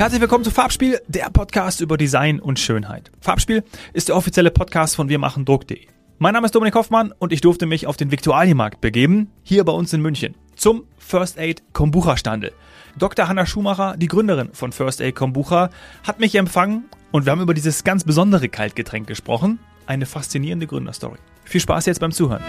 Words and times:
Herzlich 0.00 0.22
willkommen 0.22 0.44
zu 0.44 0.50
Farbspiel, 0.50 0.98
der 1.08 1.28
Podcast 1.28 1.82
über 1.82 1.98
Design 1.98 2.40
und 2.40 2.58
Schönheit. 2.58 3.10
Farbspiel 3.20 3.62
ist 3.92 4.08
der 4.08 4.16
offizielle 4.16 4.50
Podcast 4.50 4.96
von 4.96 5.10
wirmachendruck.de. 5.10 5.88
Mein 6.16 6.32
Name 6.32 6.46
ist 6.46 6.54
Dominik 6.54 6.74
Hoffmann 6.74 7.12
und 7.18 7.34
ich 7.34 7.42
durfte 7.42 7.66
mich 7.66 7.86
auf 7.86 7.98
den 7.98 8.10
Viktualienmarkt 8.10 8.80
begeben, 8.80 9.30
hier 9.42 9.62
bei 9.62 9.72
uns 9.72 9.92
in 9.92 10.00
München, 10.00 10.36
zum 10.56 10.84
First 10.96 11.38
Aid 11.38 11.62
Kombucha 11.74 12.16
Standel. 12.16 12.52
Dr. 12.98 13.28
Hanna 13.28 13.44
Schumacher, 13.44 13.94
die 13.98 14.08
Gründerin 14.08 14.48
von 14.54 14.72
First 14.72 15.02
Aid 15.02 15.14
Kombucha, 15.14 15.68
hat 16.02 16.18
mich 16.18 16.34
empfangen 16.34 16.84
und 17.12 17.26
wir 17.26 17.32
haben 17.32 17.42
über 17.42 17.52
dieses 17.52 17.84
ganz 17.84 18.02
besondere 18.02 18.48
Kaltgetränk 18.48 19.06
gesprochen. 19.06 19.58
Eine 19.84 20.06
faszinierende 20.06 20.66
Gründerstory. 20.66 21.18
Viel 21.44 21.60
Spaß 21.60 21.84
jetzt 21.84 22.00
beim 22.00 22.12
Zuhören. 22.12 22.42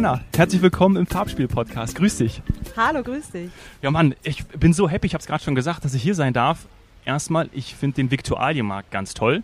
Hanna, 0.00 0.22
herzlich 0.34 0.62
willkommen 0.62 0.96
im 0.96 1.06
Farbspiel-Podcast. 1.06 1.94
Grüß 1.94 2.16
dich. 2.16 2.40
Hallo, 2.74 3.02
grüß 3.02 3.32
dich. 3.32 3.50
Ja, 3.82 3.90
Mann, 3.90 4.14
ich 4.22 4.46
bin 4.46 4.72
so 4.72 4.88
happy, 4.88 5.06
ich 5.06 5.12
habe 5.12 5.20
es 5.20 5.26
gerade 5.26 5.44
schon 5.44 5.54
gesagt, 5.54 5.84
dass 5.84 5.92
ich 5.92 6.02
hier 6.02 6.14
sein 6.14 6.32
darf. 6.32 6.60
Erstmal, 7.04 7.50
ich 7.52 7.74
finde 7.74 7.96
den 7.96 8.10
Viktualienmarkt 8.10 8.90
ganz 8.90 9.12
toll 9.12 9.42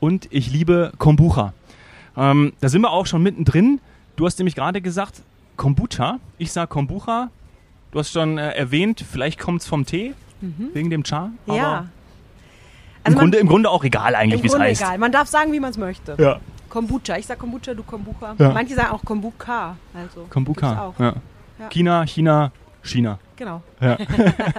und 0.00 0.26
ich 0.32 0.50
liebe 0.50 0.90
Kombucha. 0.98 1.52
Ähm, 2.16 2.54
da 2.60 2.68
sind 2.70 2.82
wir 2.82 2.90
auch 2.90 3.06
schon 3.06 3.22
mittendrin. 3.22 3.78
Du 4.16 4.26
hast 4.26 4.36
nämlich 4.40 4.56
gerade 4.56 4.80
gesagt, 4.80 5.22
Kombucha. 5.56 6.18
Ich 6.38 6.50
sage 6.50 6.66
Kombucha. 6.66 7.30
Du 7.92 8.00
hast 8.00 8.10
schon 8.10 8.36
äh, 8.36 8.50
erwähnt, 8.50 9.04
vielleicht 9.08 9.38
kommt 9.38 9.60
es 9.60 9.68
vom 9.68 9.86
Tee, 9.86 10.12
mhm. 10.40 10.70
wegen 10.72 10.90
dem 10.90 11.04
Cha. 11.04 11.30
ja. 11.46 11.86
Also 13.04 13.16
Im, 13.16 13.20
Grunde, 13.20 13.38
Im 13.38 13.46
Grunde 13.46 13.70
auch 13.70 13.84
egal 13.84 14.16
eigentlich, 14.16 14.42
wie 14.42 14.48
es 14.48 14.58
heißt. 14.58 14.80
egal. 14.80 14.98
Man 14.98 15.12
darf 15.12 15.28
sagen, 15.28 15.52
wie 15.52 15.60
man 15.60 15.70
es 15.70 15.78
möchte. 15.78 16.16
Ja. 16.18 16.40
Kombucha. 16.74 17.16
Ich 17.18 17.26
sage 17.26 17.38
Kombucha, 17.38 17.72
du 17.72 17.84
Kombucha. 17.84 18.34
Ja. 18.36 18.50
Manche 18.50 18.74
sagen 18.74 18.90
auch 18.90 19.04
Kombucha. 19.04 19.76
Also 19.94 20.26
Kombucha. 20.28 20.86
Auch. 20.86 20.98
Ja. 20.98 21.14
Ja. 21.60 21.68
China, 21.68 22.04
China, 22.04 22.50
China. 22.82 23.20
Genau. 23.36 23.62
Ja. 23.80 23.96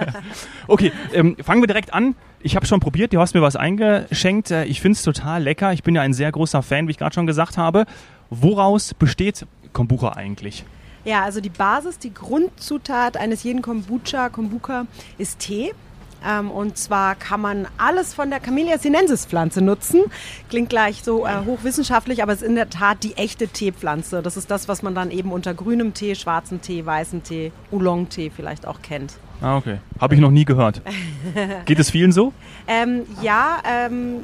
okay, 0.66 0.92
ähm, 1.12 1.36
fangen 1.42 1.62
wir 1.62 1.66
direkt 1.66 1.92
an. 1.92 2.14
Ich 2.40 2.56
habe 2.56 2.64
schon 2.64 2.80
probiert, 2.80 3.12
du 3.12 3.20
hast 3.20 3.34
mir 3.34 3.42
was 3.42 3.54
eingeschenkt. 3.54 4.50
Äh, 4.50 4.64
ich 4.64 4.80
finde 4.80 4.96
es 4.96 5.02
total 5.02 5.42
lecker. 5.42 5.74
Ich 5.74 5.82
bin 5.82 5.94
ja 5.94 6.00
ein 6.00 6.14
sehr 6.14 6.32
großer 6.32 6.62
Fan, 6.62 6.86
wie 6.86 6.92
ich 6.92 6.96
gerade 6.96 7.14
schon 7.14 7.26
gesagt 7.26 7.58
habe. 7.58 7.84
Woraus 8.30 8.94
besteht 8.94 9.46
Kombucha 9.74 10.12
eigentlich? 10.12 10.64
Ja, 11.04 11.22
also 11.22 11.42
die 11.42 11.50
Basis, 11.50 11.98
die 11.98 12.14
Grundzutat 12.14 13.18
eines 13.18 13.42
jeden 13.42 13.60
Kombucha, 13.60 14.30
Kombucha 14.30 14.86
ist 15.18 15.40
Tee. 15.40 15.74
Ähm, 16.24 16.50
und 16.50 16.78
zwar 16.78 17.14
kann 17.14 17.40
man 17.40 17.66
alles 17.78 18.14
von 18.14 18.30
der 18.30 18.40
Camellia 18.40 18.78
sinensis 18.78 19.26
Pflanze 19.26 19.62
nutzen. 19.62 20.02
Klingt 20.48 20.68
gleich 20.68 21.02
so 21.02 21.26
äh, 21.26 21.44
hochwissenschaftlich, 21.44 22.22
aber 22.22 22.32
es 22.32 22.42
ist 22.42 22.48
in 22.48 22.54
der 22.54 22.70
Tat 22.70 23.02
die 23.02 23.16
echte 23.16 23.48
Teepflanze. 23.48 24.22
Das 24.22 24.36
ist 24.36 24.50
das, 24.50 24.68
was 24.68 24.82
man 24.82 24.94
dann 24.94 25.10
eben 25.10 25.32
unter 25.32 25.54
grünem 25.54 25.94
Tee, 25.94 26.14
schwarzem 26.14 26.60
Tee, 26.60 26.84
weißem 26.84 27.22
Tee, 27.22 27.52
Oolong-Tee 27.70 28.30
vielleicht 28.34 28.66
auch 28.66 28.82
kennt. 28.82 29.14
Ah, 29.40 29.56
okay. 29.56 29.78
Habe 30.00 30.14
ich 30.14 30.20
noch 30.20 30.30
nie 30.30 30.44
gehört. 30.44 30.80
Geht 31.66 31.78
es 31.78 31.90
vielen 31.90 32.12
so? 32.12 32.32
Ähm, 32.66 33.02
ja, 33.20 33.58
ähm, 33.64 34.20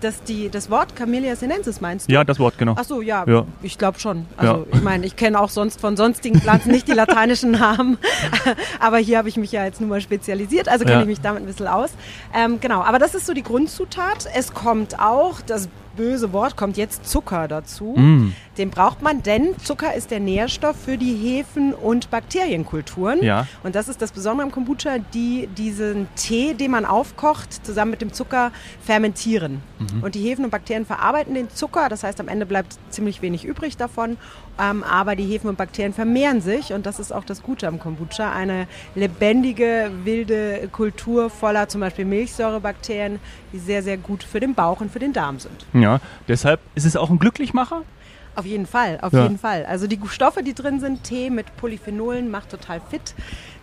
das, 0.00 0.22
die, 0.22 0.48
das 0.48 0.70
Wort 0.70 0.96
Camellia 0.96 1.36
sinensis 1.36 1.80
meinst 1.80 2.08
du? 2.08 2.12
Ja, 2.12 2.24
das 2.24 2.38
Wort, 2.38 2.58
genau. 2.58 2.74
Ach 2.76 2.84
so, 2.84 3.00
ja, 3.00 3.24
ja. 3.26 3.44
ich 3.62 3.78
glaube 3.78 3.98
schon. 3.98 4.26
Also 4.36 4.66
ja. 4.70 4.76
ich 4.76 4.82
meine, 4.82 5.06
ich 5.06 5.16
kenne 5.16 5.40
auch 5.40 5.50
sonst 5.50 5.80
von 5.80 5.96
sonstigen 5.96 6.40
Pflanzen 6.40 6.70
nicht 6.70 6.88
die 6.88 6.92
lateinischen 6.94 7.52
Namen, 7.52 7.98
aber 8.80 8.98
hier 8.98 9.18
habe 9.18 9.28
ich 9.28 9.36
mich 9.36 9.52
ja 9.52 9.64
jetzt 9.64 9.80
nur 9.80 9.90
mal 9.90 10.00
spezialisiert, 10.00 10.68
also 10.68 10.84
kenne 10.84 10.96
ja. 10.96 11.00
ich 11.02 11.06
mich 11.06 11.20
damit 11.20 11.42
ein 11.42 11.46
bisschen 11.46 11.66
aus. 11.66 11.90
Ähm, 12.34 12.60
genau, 12.60 12.82
aber 12.82 12.98
das 12.98 13.14
ist 13.14 13.26
so 13.26 13.34
die 13.34 13.42
Grundzutat. 13.42 14.26
Es 14.34 14.52
kommt 14.52 14.98
auch 14.98 15.40
das 15.40 15.68
böse 15.96 16.32
Wort 16.32 16.56
kommt 16.56 16.76
jetzt 16.76 17.08
Zucker 17.08 17.48
dazu. 17.48 17.94
Mm. 17.96 18.32
Den 18.58 18.70
braucht 18.70 19.02
man, 19.02 19.22
denn 19.22 19.58
Zucker 19.58 19.94
ist 19.94 20.10
der 20.10 20.20
Nährstoff 20.20 20.76
für 20.76 20.96
die 20.96 21.14
Hefen- 21.14 21.74
und 21.74 22.10
Bakterienkulturen. 22.10 23.22
Ja. 23.22 23.46
Und 23.62 23.74
das 23.74 23.88
ist 23.88 24.00
das 24.00 24.12
Besondere 24.12 24.46
am 24.46 24.52
Kombucha, 24.52 24.98
die 25.12 25.48
diesen 25.56 26.08
Tee, 26.16 26.54
den 26.54 26.70
man 26.70 26.84
aufkocht, 26.84 27.66
zusammen 27.66 27.90
mit 27.90 28.00
dem 28.00 28.12
Zucker 28.12 28.52
fermentieren. 28.82 29.60
Mhm. 29.78 30.02
Und 30.02 30.14
die 30.14 30.20
Hefen 30.20 30.44
und 30.44 30.50
Bakterien 30.50 30.86
verarbeiten 30.86 31.34
den 31.34 31.50
Zucker, 31.50 31.88
das 31.88 32.02
heißt 32.02 32.20
am 32.20 32.28
Ende 32.28 32.46
bleibt 32.46 32.78
ziemlich 32.90 33.22
wenig 33.22 33.44
übrig 33.44 33.76
davon. 33.76 34.16
Ähm, 34.58 34.82
aber 34.84 35.16
die 35.16 35.24
Hefen 35.24 35.50
und 35.50 35.58
Bakterien 35.58 35.92
vermehren 35.92 36.40
sich 36.40 36.72
und 36.72 36.86
das 36.86 36.98
ist 36.98 37.12
auch 37.12 37.24
das 37.24 37.42
Gute 37.42 37.68
am 37.68 37.78
Kombucha. 37.78 38.32
Eine 38.32 38.66
lebendige, 38.94 39.90
wilde 40.04 40.68
Kultur 40.72 41.28
voller 41.28 41.68
zum 41.68 41.82
Beispiel 41.82 42.06
Milchsäurebakterien, 42.06 43.18
die 43.52 43.58
sehr, 43.58 43.82
sehr 43.82 43.98
gut 43.98 44.22
für 44.22 44.40
den 44.40 44.54
Bauch 44.54 44.80
und 44.80 44.90
für 44.90 44.98
den 44.98 45.12
Darm 45.12 45.38
sind. 45.38 45.66
Ja, 45.74 45.85
deshalb 46.28 46.60
ist 46.74 46.84
es 46.84 46.96
auch 46.96 47.10
ein 47.10 47.18
Glücklichmacher? 47.18 47.82
Auf 48.36 48.44
jeden 48.44 48.66
Fall, 48.66 48.98
auf 49.00 49.14
ja. 49.14 49.22
jeden 49.22 49.38
Fall. 49.38 49.64
Also 49.64 49.86
die 49.86 49.98
Stoffe, 50.10 50.42
die 50.42 50.52
drin 50.52 50.78
sind, 50.78 51.04
Tee 51.04 51.30
mit 51.30 51.56
Polyphenolen 51.56 52.30
macht 52.30 52.50
total 52.50 52.82
fit. 52.90 53.14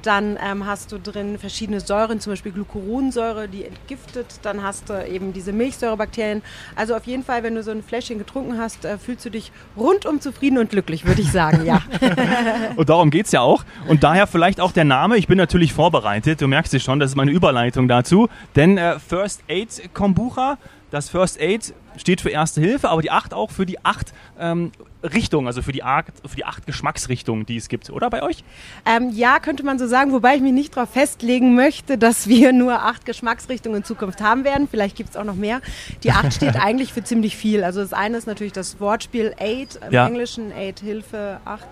Dann 0.01 0.37
ähm, 0.43 0.65
hast 0.65 0.91
du 0.91 0.97
drin 0.97 1.37
verschiedene 1.37 1.79
Säuren, 1.79 2.19
zum 2.19 2.33
Beispiel 2.33 2.51
Glucuronsäure, 2.51 3.47
die 3.47 3.65
entgiftet. 3.65 4.25
Dann 4.41 4.63
hast 4.63 4.89
du 4.89 5.07
eben 5.07 5.31
diese 5.31 5.53
Milchsäurebakterien. 5.53 6.41
Also 6.75 6.95
auf 6.95 7.05
jeden 7.05 7.23
Fall, 7.23 7.43
wenn 7.43 7.53
du 7.53 7.61
so 7.61 7.69
ein 7.69 7.83
Fläschchen 7.83 8.17
getrunken 8.17 8.57
hast, 8.57 8.83
äh, 8.83 8.97
fühlst 8.97 9.23
du 9.23 9.29
dich 9.29 9.51
rundum 9.77 10.21
zufrieden 10.21 10.57
und 10.57 10.71
glücklich, 10.71 11.05
würde 11.05 11.21
ich 11.21 11.31
sagen, 11.31 11.65
ja. 11.65 11.83
und 12.75 12.89
darum 12.89 13.11
geht 13.11 13.27
es 13.27 13.31
ja 13.31 13.41
auch. 13.41 13.63
Und 13.87 14.03
daher 14.03 14.25
vielleicht 14.25 14.59
auch 14.59 14.71
der 14.71 14.85
Name. 14.85 15.17
Ich 15.17 15.27
bin 15.27 15.37
natürlich 15.37 15.71
vorbereitet. 15.71 16.41
Du 16.41 16.47
merkst 16.47 16.73
es 16.73 16.81
schon, 16.81 16.99
das 16.99 17.11
ist 17.11 17.15
meine 17.15 17.31
Überleitung 17.31 17.87
dazu. 17.87 18.27
Denn 18.55 18.79
äh, 18.79 18.97
First 18.97 19.43
Aid 19.47 19.93
Kombucha 19.93 20.57
das 20.93 21.09
First 21.09 21.41
Aid 21.41 21.73
steht 21.97 22.21
für 22.21 22.29
Erste 22.29 22.61
Hilfe, 22.61 22.89
aber 22.89 23.01
die 23.01 23.11
acht 23.11 23.33
auch 23.33 23.51
für 23.51 23.65
die 23.65 23.83
acht 23.83 24.13
ähm, 24.39 24.71
Richtungen, 25.03 25.47
also 25.47 25.61
für 25.61 25.71
die, 25.71 25.83
acht, 25.83 26.07
für 26.25 26.35
die 26.35 26.45
acht 26.45 26.65
Geschmacksrichtungen, 26.65 27.45
die 27.45 27.57
es 27.57 27.67
gibt, 27.67 27.89
oder 27.89 28.09
bei 28.09 28.23
euch? 28.23 28.43
Ähm, 28.85 29.09
ja, 29.13 29.39
könnte 29.39 29.63
man 29.63 29.77
so 29.77 29.85
sagen, 29.85 30.13
wobei 30.13 30.35
ich 30.35 30.41
mich 30.41 30.53
nicht 30.53 30.75
darauf 30.75 30.89
festlegen 30.89 31.55
möchte, 31.55 31.97
dass 31.97 32.27
wir 32.27 32.53
nur 32.53 32.81
acht 32.83 33.05
Geschmacksrichtungen 33.05 33.79
in 33.79 33.83
Zukunft 33.83 34.21
haben 34.21 34.43
werden. 34.45 34.67
Vielleicht 34.69 34.95
gibt 34.95 35.11
es 35.11 35.17
auch 35.17 35.25
noch 35.25 35.35
mehr. 35.35 35.61
Die 36.03 36.11
acht 36.11 36.33
steht 36.33 36.55
eigentlich 36.55 36.93
für 36.93 37.03
ziemlich 37.03 37.35
viel. 37.35 37.63
Also 37.63 37.81
das 37.81 37.93
eine 37.93 38.17
ist 38.17 38.27
natürlich 38.27 38.53
das 38.53 38.79
Wortspiel 38.79 39.33
Aid, 39.37 39.79
im 39.85 39.93
ja. 39.93 40.07
Englischen 40.07 40.51
Aid, 40.51 40.79
Hilfe, 40.79 41.39
acht. 41.43 41.67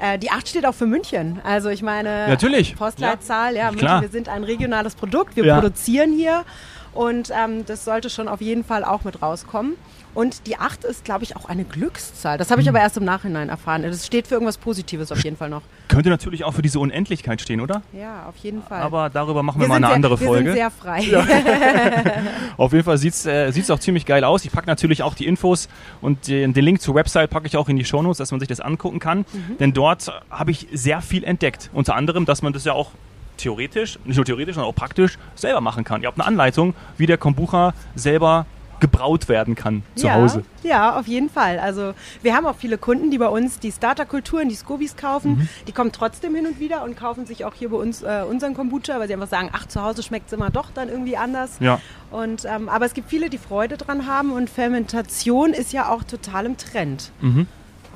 Äh, 0.00 0.18
die 0.18 0.30
acht 0.30 0.48
steht 0.48 0.64
auch 0.64 0.74
für 0.74 0.86
München. 0.86 1.40
Also 1.42 1.70
ich 1.70 1.82
meine, 1.82 2.28
natürlich. 2.28 2.76
Postleitzahl, 2.76 3.54
ja, 3.54 3.64
ja 3.64 3.70
München, 3.72 4.00
wir 4.02 4.08
sind 4.08 4.28
ein 4.28 4.44
regionales 4.44 4.94
Produkt, 4.94 5.36
wir 5.36 5.44
ja. 5.44 5.54
produzieren 5.54 6.12
hier. 6.12 6.44
Und 6.92 7.30
ähm, 7.30 7.64
das 7.66 7.84
sollte 7.84 8.10
schon 8.10 8.28
auf 8.28 8.40
jeden 8.40 8.64
Fall 8.64 8.84
auch 8.84 9.04
mit 9.04 9.22
rauskommen. 9.22 9.74
Und 10.14 10.46
die 10.46 10.56
8 10.56 10.84
ist, 10.84 11.04
glaube 11.04 11.22
ich, 11.22 11.36
auch 11.36 11.44
eine 11.44 11.64
Glückszahl. 11.64 12.38
Das 12.38 12.50
habe 12.50 12.60
ich 12.60 12.66
hm. 12.66 12.74
aber 12.74 12.82
erst 12.82 12.96
im 12.96 13.04
Nachhinein 13.04 13.50
erfahren. 13.50 13.82
Das 13.82 14.04
steht 14.06 14.26
für 14.26 14.34
irgendwas 14.34 14.58
Positives 14.58 15.12
auf 15.12 15.22
jeden 15.22 15.36
Fall 15.36 15.50
noch. 15.50 15.62
Könnte 15.86 16.08
natürlich 16.08 16.44
auch 16.44 16.54
für 16.54 16.62
diese 16.62 16.80
Unendlichkeit 16.80 17.40
stehen, 17.40 17.60
oder? 17.60 17.82
Ja, 17.92 18.26
auf 18.26 18.36
jeden 18.38 18.62
Fall. 18.62 18.82
Aber 18.82 19.10
darüber 19.10 19.42
machen 19.42 19.60
wir, 19.60 19.66
wir 19.66 19.68
mal 19.68 19.76
eine 19.76 19.86
sehr, 19.86 19.94
andere 19.94 20.18
Folge. 20.18 20.46
Wir 20.46 20.52
sind 20.52 20.58
sehr 20.58 20.70
frei. 20.70 21.02
Ja. 21.02 21.24
auf 22.56 22.72
jeden 22.72 22.84
Fall 22.84 22.98
sieht 22.98 23.14
es 23.14 23.26
äh, 23.26 23.72
auch 23.72 23.78
ziemlich 23.78 24.06
geil 24.06 24.24
aus. 24.24 24.44
Ich 24.44 24.50
packe 24.50 24.66
natürlich 24.66 25.02
auch 25.02 25.14
die 25.14 25.26
Infos 25.26 25.68
und 26.00 26.26
den, 26.26 26.52
den, 26.52 26.64
Link 26.64 26.80
zur 26.80 26.94
Website 26.94 27.30
packe 27.30 27.46
ich 27.46 27.56
auch 27.56 27.68
in 27.68 27.76
die 27.76 27.84
Shownotes, 27.84 28.18
dass 28.18 28.30
man 28.30 28.40
sich 28.40 28.48
das 28.48 28.60
angucken 28.60 28.98
kann. 28.98 29.18
Mhm. 29.18 29.58
Denn 29.60 29.72
dort 29.72 30.10
habe 30.30 30.50
ich 30.50 30.66
sehr 30.72 31.00
viel 31.00 31.22
entdeckt. 31.22 31.70
Unter 31.72 31.94
anderem, 31.94 32.24
dass 32.24 32.42
man 32.42 32.52
das 32.52 32.64
ja 32.64 32.72
auch 32.72 32.90
theoretisch, 33.38 33.98
nicht 34.04 34.16
nur 34.16 34.24
theoretisch, 34.24 34.54
sondern 34.54 34.70
auch 34.70 34.76
praktisch 34.76 35.18
selber 35.34 35.60
machen 35.60 35.84
kann. 35.84 36.02
Ihr 36.02 36.08
habt 36.08 36.18
eine 36.18 36.26
Anleitung, 36.26 36.74
wie 36.96 37.06
der 37.06 37.18
Kombucha 37.18 37.72
selber 37.94 38.46
gebraut 38.80 39.28
werden 39.28 39.54
kann 39.54 39.82
zu 39.94 40.06
ja, 40.06 40.14
Hause. 40.14 40.44
Ja, 40.62 40.98
auf 40.98 41.06
jeden 41.06 41.28
Fall. 41.28 41.58
Also 41.58 41.94
wir 42.22 42.34
haben 42.34 42.46
auch 42.46 42.56
viele 42.56 42.78
Kunden, 42.78 43.10
die 43.10 43.18
bei 43.18 43.28
uns 43.28 43.58
die 43.58 43.72
Starterkulturen, 43.72 44.48
die 44.48 44.54
Scobis 44.54 44.96
kaufen. 44.96 45.38
Mhm. 45.38 45.48
Die 45.66 45.72
kommen 45.72 45.92
trotzdem 45.92 46.34
hin 46.34 46.46
und 46.46 46.60
wieder 46.60 46.84
und 46.84 46.96
kaufen 46.96 47.26
sich 47.26 47.44
auch 47.44 47.54
hier 47.54 47.70
bei 47.70 47.76
uns 47.76 48.02
äh, 48.02 48.24
unseren 48.28 48.54
Kombucha, 48.54 48.98
weil 48.98 49.08
sie 49.08 49.14
einfach 49.14 49.28
sagen, 49.28 49.50
ach, 49.52 49.66
zu 49.66 49.82
Hause 49.82 50.02
schmeckt 50.02 50.26
es 50.28 50.32
immer 50.32 50.50
doch 50.50 50.70
dann 50.72 50.88
irgendwie 50.88 51.16
anders. 51.16 51.56
Ja. 51.60 51.80
Und, 52.10 52.44
ähm, 52.44 52.68
aber 52.68 52.86
es 52.86 52.94
gibt 52.94 53.10
viele, 53.10 53.30
die 53.30 53.38
Freude 53.38 53.76
dran 53.76 54.06
haben 54.06 54.32
und 54.32 54.48
Fermentation 54.48 55.52
ist 55.52 55.72
ja 55.72 55.88
auch 55.88 56.04
total 56.04 56.46
im 56.46 56.56
Trend. 56.56 57.10
Mhm. 57.20 57.46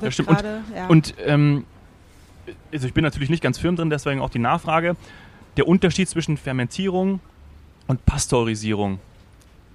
Das 0.01 0.15
stimmt. 0.15 0.29
Grade, 0.29 0.63
und, 0.67 0.75
ja. 0.75 0.87
und 0.87 1.13
ähm, 1.25 1.65
also 2.73 2.87
ich 2.87 2.93
bin 2.93 3.03
natürlich 3.03 3.29
nicht 3.29 3.43
ganz 3.43 3.57
firm 3.57 3.75
drin, 3.75 3.89
deswegen 3.89 4.19
auch 4.19 4.29
die 4.29 4.39
Nachfrage 4.39 4.95
der 5.57 5.67
Unterschied 5.67 6.09
zwischen 6.09 6.37
Fermentierung 6.37 7.19
und 7.87 8.05
Pasteurisierung. 8.05 8.99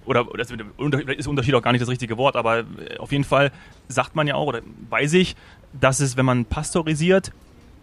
Oder, 0.04 0.25
das 0.36 0.50
ist 0.50 1.26
Unterschied 1.26 1.54
auch 1.54 1.62
gar 1.62 1.72
nicht 1.72 1.82
das 1.82 1.88
richtige 1.88 2.16
Wort, 2.16 2.34
aber 2.34 2.60
äh, 2.60 2.96
auf 2.98 3.12
jeden 3.12 3.25
Fall 3.25 3.52
sagt 3.88 4.16
man 4.16 4.26
ja 4.26 4.36
auch, 4.36 4.46
oder 4.46 4.62
weiß 4.88 5.12
ich, 5.12 5.36
dass 5.78 6.00
es, 6.00 6.16
wenn 6.16 6.25
man 6.25 6.46
pasteurisiert, 6.46 7.32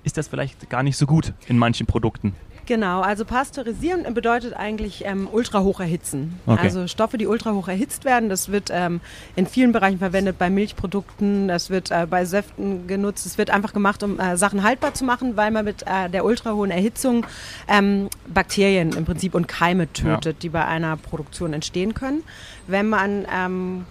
ist 0.04 0.18
das 0.18 0.28
vielleicht 0.28 0.70
gar 0.70 0.82
nicht 0.82 0.98
so 0.98 1.06
gut 1.06 1.34
in 1.48 1.58
manchen 1.58 1.86
Produkten. 1.86 2.34
Genau, 2.66 3.02
also 3.02 3.26
pasteurisieren 3.26 4.12
bedeutet 4.14 4.56
eigentlich 4.56 5.06
ähm, 5.06 5.28
ultrahoch 5.32 5.80
erhitzen. 5.80 6.40
Okay. 6.48 6.62
Also 6.64 6.88
Stoffe, 6.88 7.18
die 7.18 7.28
ultrahoch 7.28 7.68
erhitzt 7.68 8.06
werden, 8.06 8.28
das 8.28 8.52
wird 8.52 8.70
ähm, 8.72 9.02
in 9.36 9.46
vielen 9.46 9.72
Bereichen 9.72 10.00
verwendet, 10.00 10.38
bei 10.40 10.50
Milchprodukten, 10.50 11.48
das 11.48 11.70
wird 11.70 11.92
äh, 11.92 12.08
bei 12.10 12.26
Säften 12.26 12.88
genutzt, 12.88 13.26
es 13.26 13.38
wird 13.38 13.52
einfach 13.52 13.72
gemacht, 13.72 14.02
um 14.02 14.20
äh, 14.20 14.36
Sachen 14.36 14.64
haltbar 14.64 14.96
zu 14.96 15.06
machen, 15.06 15.38
weil 15.38 15.52
man 15.52 15.66
mit 15.66 15.84
äh, 15.84 16.10
der 16.10 16.26
ultrahohen 16.26 16.72
Erhitzung 16.72 17.26
ähm, 17.68 18.10
Bakterien 18.28 18.94
im 18.94 19.06
Prinzip 19.06 19.36
und 19.36 19.48
Keime 19.48 19.92
tötet, 19.94 20.26
ja. 20.26 20.40
die 20.42 20.50
bei 20.50 20.66
einer 20.66 20.98
Produktion 20.98 21.54
entstehen 21.54 21.94
können. 21.94 22.24
Wenn 22.68 22.90
man 22.90 23.28
ähm, 23.32 23.86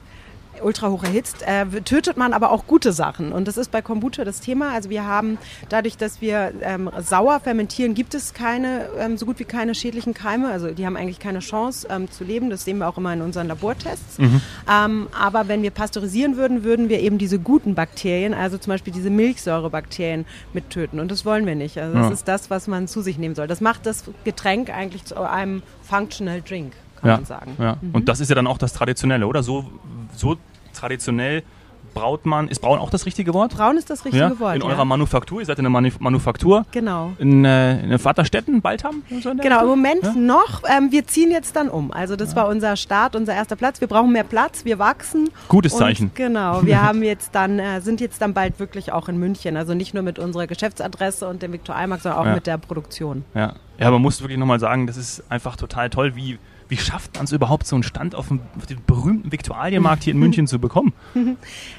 ultra 0.63 0.91
hoch 0.91 1.05
erhitzt, 1.05 1.43
äh, 1.47 1.65
tötet 1.83 2.17
man 2.17 2.33
aber 2.33 2.51
auch 2.51 2.67
gute 2.67 2.93
Sachen. 2.93 3.33
Und 3.33 3.49
das 3.49 3.57
ist 3.57 3.71
bei 3.71 3.83
Kombucha 3.83 4.25
das 4.25 4.41
Thema. 4.41 4.73
Also 4.73 4.91
wir 4.91 5.05
haben 5.05 5.39
dadurch, 5.69 5.97
dass 5.97 6.21
wir 6.21 6.53
ähm, 6.63 6.91
sauer 7.01 7.41
fermentieren, 7.41 7.95
gibt 7.95 8.15
es 8.15 8.35
keine, 8.35 8.89
ähm, 8.99 9.17
so 9.17 9.27
gut 9.27 9.39
wie 9.39 9.45
keine 9.45 9.75
schädlichen 9.75 10.15
Keime. 10.15 10.49
Also 10.49 10.71
die 10.71 10.87
haben 10.87 10.97
eigentlich 10.97 11.19
keine 11.19 11.41
Chance 11.41 11.87
ähm, 11.91 12.11
zu 12.11 12.25
leben. 12.25 12.51
Das 12.51 12.65
sehen 12.65 12.79
wir 12.79 12.89
auch 12.89 12.99
immer 12.99 13.13
in 13.13 13.23
unseren 13.23 13.49
Labortests. 13.49 14.19
Mhm. 14.19 14.41
Ähm, 14.71 15.09
aber 15.19 15.49
wenn 15.49 15.63
wir 15.63 15.71
pasteurisieren 15.71 16.37
würden, 16.37 16.65
würden 16.65 16.89
wir 16.89 17.01
eben 17.01 17.19
diese 17.19 17.39
guten 17.39 17.75
Bakterien, 17.75 18.35
also 18.35 18.59
zum 18.59 18.71
Beispiel 18.73 18.93
diese 18.93 19.11
Milchsäurebakterien, 19.11 20.27
mit 20.53 20.71
töten. 20.71 21.01
Und 21.01 21.11
das 21.11 21.25
wollen 21.25 21.47
wir 21.47 21.55
nicht. 21.55 21.79
Also 21.79 21.95
das 21.95 22.07
ja. 22.07 22.13
ist 22.13 22.29
das, 22.29 22.51
was 22.51 22.67
man 22.67 22.89
zu 22.89 23.03
sich 23.03 23.19
nehmen 23.19 23.35
soll. 23.35 23.47
Das 23.47 23.61
macht 23.61 23.87
das 23.87 24.05
Getränk 24.25 24.71
eigentlich 24.71 25.05
zu 25.05 25.17
einem 25.17 25.63
Functional 25.83 26.43
Drink 26.43 26.73
kann 27.05 27.11
ja, 27.11 27.17
man 27.17 27.25
sagen. 27.27 27.57
Ja. 27.59 27.77
Mhm. 27.81 27.91
Und 27.95 28.09
das 28.09 28.21
ist 28.21 28.29
ja 28.29 28.35
dann 28.35 28.47
auch 28.47 28.59
das 28.59 28.73
Traditionelle, 28.73 29.27
oder? 29.27 29.43
So, 29.43 29.71
so 30.17 30.37
traditionell 30.73 31.43
braut 31.95 32.27
man, 32.27 32.49
ist 32.49 32.61
braun 32.61 32.79
auch 32.79 32.91
das 32.91 33.07
richtige 33.07 33.33
Wort? 33.33 33.57
Braun 33.57 33.79
ist 33.79 33.89
das 33.89 34.05
richtige 34.05 34.25
ja, 34.25 34.41
Wort. 34.41 34.57
In 34.57 34.63
ja. 34.63 34.69
eurer 34.69 34.85
Manufaktur, 34.85 35.41
ihr 35.41 35.47
seid 35.47 35.59
in 35.59 35.65
der 35.65 35.71
Manuf 35.71 36.01
Manufaktur. 36.01 36.67
Genau. 36.73 37.13
In, 37.19 37.45
äh, 37.45 37.81
in 37.83 37.99
Vaterstetten 37.99 38.61
bald 38.61 38.85
haben? 38.85 39.03
So 39.23 39.33
genau, 39.35 39.63
im 39.63 39.69
Moment 39.69 40.03
ja? 40.03 40.13
noch. 40.13 40.63
Ähm, 40.65 40.91
wir 40.91 41.07
ziehen 41.07 41.31
jetzt 41.31 41.57
dann 41.57 41.69
um. 41.69 41.93
Also 41.93 42.17
das 42.17 42.37
war 42.37 42.49
unser 42.49 42.77
Start, 42.77 43.17
unser 43.17 43.35
erster 43.35 43.57
Platz. 43.57 43.81
Wir 43.81 43.89
brauchen 43.89 44.13
mehr 44.13 44.25
Platz, 44.25 44.65
wir 44.65 44.79
wachsen. 44.79 45.31
Gutes 45.49 45.77
Zeichen. 45.77 46.09
Und, 46.09 46.17
genau, 46.17 46.67
wir 46.67 46.83
haben 46.87 47.03
jetzt 47.03 47.35
dann, 47.35 47.59
äh, 47.59 47.81
sind 47.81 48.01
jetzt 48.01 48.21
dann 48.21 48.35
bald 48.35 48.59
wirklich 48.59 48.93
auch 48.93 49.09
in 49.09 49.17
München. 49.19 49.57
Also 49.57 49.75
nicht 49.75 49.95
nur 49.95 50.03
mit 50.03 50.19
unserer 50.19 50.47
Geschäftsadresse 50.47 51.29
und 51.29 51.43
dem 51.43 51.53
Viktor 51.53 51.77
Eimark, 51.77 52.03
sondern 52.03 52.21
auch 52.21 52.35
mit 52.35 52.47
der 52.47 52.59
Produktion. 52.59 53.25
Ja. 53.35 53.55
ja, 53.79 53.91
man 53.91 54.03
muss 54.03 54.21
wirklich 54.21 54.39
nochmal 54.39 54.61
sagen, 54.61 54.87
das 54.87 54.97
ist 54.97 55.23
einfach 55.31 55.57
total 55.57 55.91
toll, 55.91 56.17
wie 56.17 56.39
wie 56.69 56.77
schafft 56.77 57.17
man 57.17 57.25
es 57.25 57.33
überhaupt, 57.33 57.67
so 57.67 57.77
einen 57.77 57.83
Stand 57.83 58.15
auf 58.15 58.29
dem, 58.29 58.41
auf 58.57 58.67
dem 58.67 58.79
berühmten 58.87 59.31
Viktualienmarkt 59.31 60.05
hier 60.05 60.15
in 60.15 60.19
München 60.19 60.47
zu 60.47 60.59
bekommen? 60.59 60.93